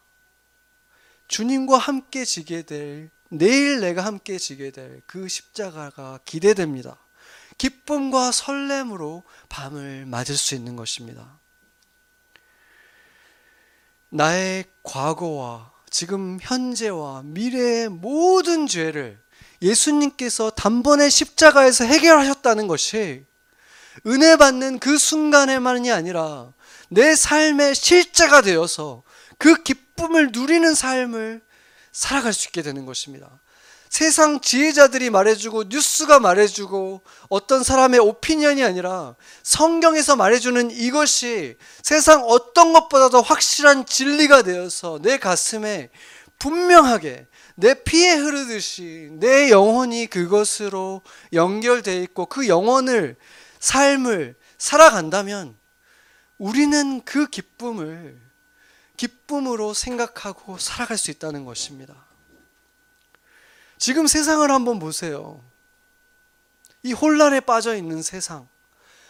[1.28, 6.98] 주님과 함께 지게 될 내일 내가 함께 지게 될 그 십자가가 기대됩니다.
[7.58, 11.40] 기쁨과 설렘으로 밤을 맞을 수 있는 것입니다.
[14.10, 19.20] 나의 과거와 지금 현재와 미래의 모든 죄를
[19.62, 23.26] 예수님께서 단번에 십자가에서 해결하셨다는 것이
[24.06, 26.52] 은혜 받는 그 순간에만이 아니라
[26.90, 29.04] 내 삶의 실제가 되어서
[29.38, 29.85] 그 기쁨
[30.16, 31.42] 을 누리는 삶을
[31.92, 33.40] 살아갈 수 있게 되는 것입니다.
[33.90, 43.22] 세상 지혜자들이 말해주고 뉴스가 말해주고 어떤 사람의 오피니언이 아니라 성경에서 말해주는 이것이 세상 어떤 것보다도
[43.22, 45.92] 확실한 진리가 되어서 내 가슴에
[46.40, 53.16] 분명하게 내 피에 흐르듯이 내 영혼이 그것으로 연결되어 있고 그 영혼을
[53.60, 55.56] 삶을 살아간다면
[56.38, 58.25] 우리는 그 기쁨을
[58.98, 61.96] 기쁨으로 생각하고 살아갈 수 있다는 것입니다.
[63.78, 65.44] 지금 세상을 한번 보세요.
[66.84, 68.48] 이 혼란에 빠져 있는 세상.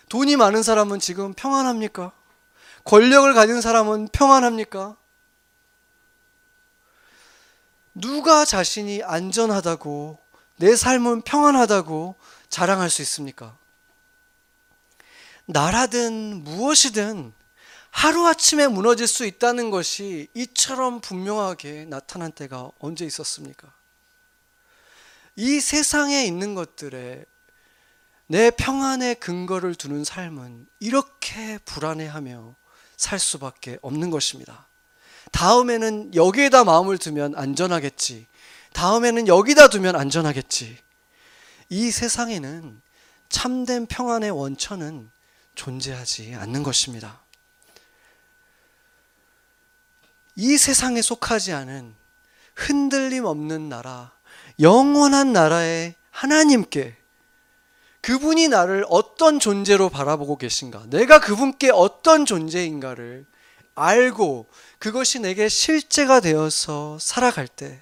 [0.09, 2.11] 돈이 많은 사람은 지금 평안합니까?
[2.83, 4.95] 권력을 가진 사람은 평안합니까?
[7.95, 10.19] 누가 자신이 안전하다고
[10.57, 12.15] 내 삶은 평안하다고
[12.49, 13.57] 자랑할 수 있습니까?
[15.45, 17.33] 나라든 무엇이든
[17.95, 23.71] 하루아침에 무너질 수 있다는 것이 이처럼 분명하게 나타난 때가 언제 있었습니까?
[25.37, 27.23] 이 세상에 있는 것들에
[28.27, 32.55] 내 평안에 근거를 두는 삶은 이렇게 불안해하며
[32.97, 34.67] 살 수밖에 없는 것입니다.
[35.31, 38.27] 다음에는 여기에다 마음을 두면 안전하겠지.
[38.73, 40.77] 다음에는 여기다 두면 안전하겠지.
[41.69, 42.81] 이 세상에는
[43.29, 45.09] 참된 평안의 원천은
[45.55, 47.24] 존재하지 않는 것입니다.
[50.35, 51.95] 이 세상에 속하지 않은
[52.55, 54.11] 흔들림 없는 나라,
[54.59, 56.95] 영원한 나라의 하나님께
[58.01, 63.25] 그분이 나를 어떤 존재로 바라보고 계신가, 내가 그분께 어떤 존재인가를
[63.75, 64.47] 알고
[64.79, 67.81] 그것이 내게 실제가 되어서 살아갈 때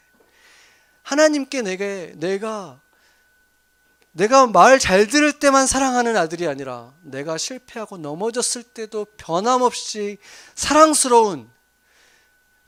[1.03, 2.79] 하나님께 내게 내가
[4.11, 10.17] 내가 말 잘 들을 때만 사랑하는 아들이 아니라 내가 실패하고 넘어졌을 때도 변함없이
[10.55, 11.49] 사랑스러운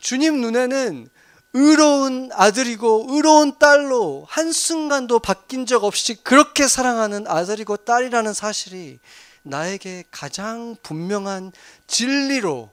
[0.05, 1.09] 주님 눈에는
[1.53, 8.99] 의로운 아들이고 의로운 딸로 한순간도 바뀐 적 없이 그렇게 사랑하는 아들이고 딸이라는 사실이
[9.41, 11.53] 나에게 가장 분명한
[11.87, 12.71] 진리로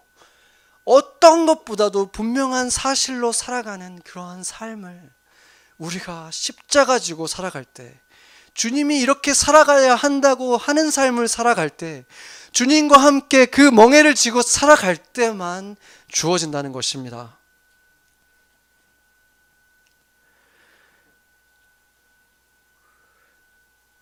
[0.84, 5.10] 어떤 것보다도 분명한 사실로 살아가는 그러한 삶을
[5.78, 7.98] 우리가 십자가 지고 살아갈 때
[8.52, 12.04] 주님이 이렇게 살아가야 한다고 하는 삶을 살아갈 때
[12.52, 15.76] 주님과 함께 그 멍해를 지고 살아갈 때만
[16.08, 17.38] 주어진다는 것입니다.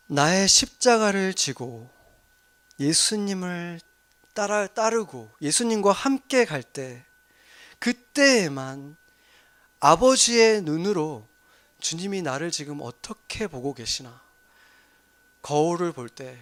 [0.07, 1.89] 나의 십자가를 지고
[2.81, 3.81] 예수님을
[4.35, 7.05] 따라 따르고 예수님과 함께 갈 때
[7.79, 8.97] 그때에만
[9.79, 11.27] 아버지의 눈으로
[11.81, 14.21] 주님이 나를 지금 어떻게 보고 계시나
[15.43, 16.39] 거울을 볼 때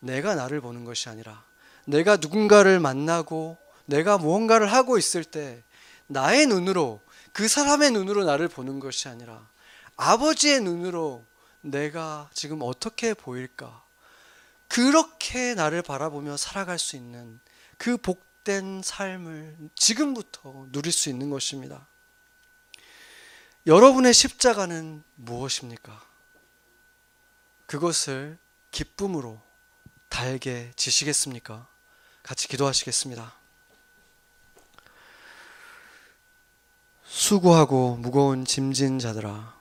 [0.00, 1.44] 내가 나를 보는 것이 아니라
[1.86, 5.62] 내가 누군가를 만나고 내가 무언가를 하고 있을 때
[6.06, 7.00] 나의 눈으로
[7.32, 9.48] 그 사람의 눈으로 나를 보는 것이 아니라
[9.96, 11.24] 아버지의 눈으로
[11.60, 13.84] 내가 지금 어떻게 보일까?
[14.68, 17.40] 그렇게 나를 바라보며 살아갈 수 있는
[17.76, 21.86] 그 복된 삶을 지금부터 누릴 수 있는 것입니다.
[23.66, 26.02] 여러분의 십자가는 무엇입니까?
[27.66, 28.38] 그것을
[28.70, 29.40] 기쁨으로
[30.10, 31.66] 달게 지시겠습니까?
[32.22, 33.32] 같이 기도하시겠습니다.
[37.04, 39.54] 수고하고 무거운 짐진 자들아,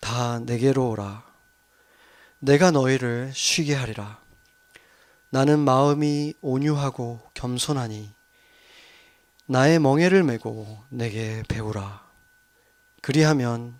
[0.00, 1.28] 다 내게로 오라.
[2.38, 4.18] 내가 너희를 쉬게 하리라.
[5.28, 8.12] 나는 마음이 온유하고 겸손하니
[9.46, 12.08] 나의 멍에를 메고 내게 배우라.
[13.02, 13.78] 그리하면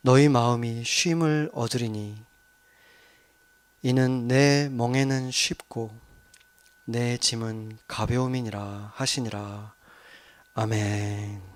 [0.00, 2.25] 너희 마음이 쉼을 얻으리니
[3.82, 5.90] 이는 내 멍에는 쉽고
[6.84, 9.74] 내 짐은 가벼움이니라 하시니라.
[10.54, 11.55] 아멘.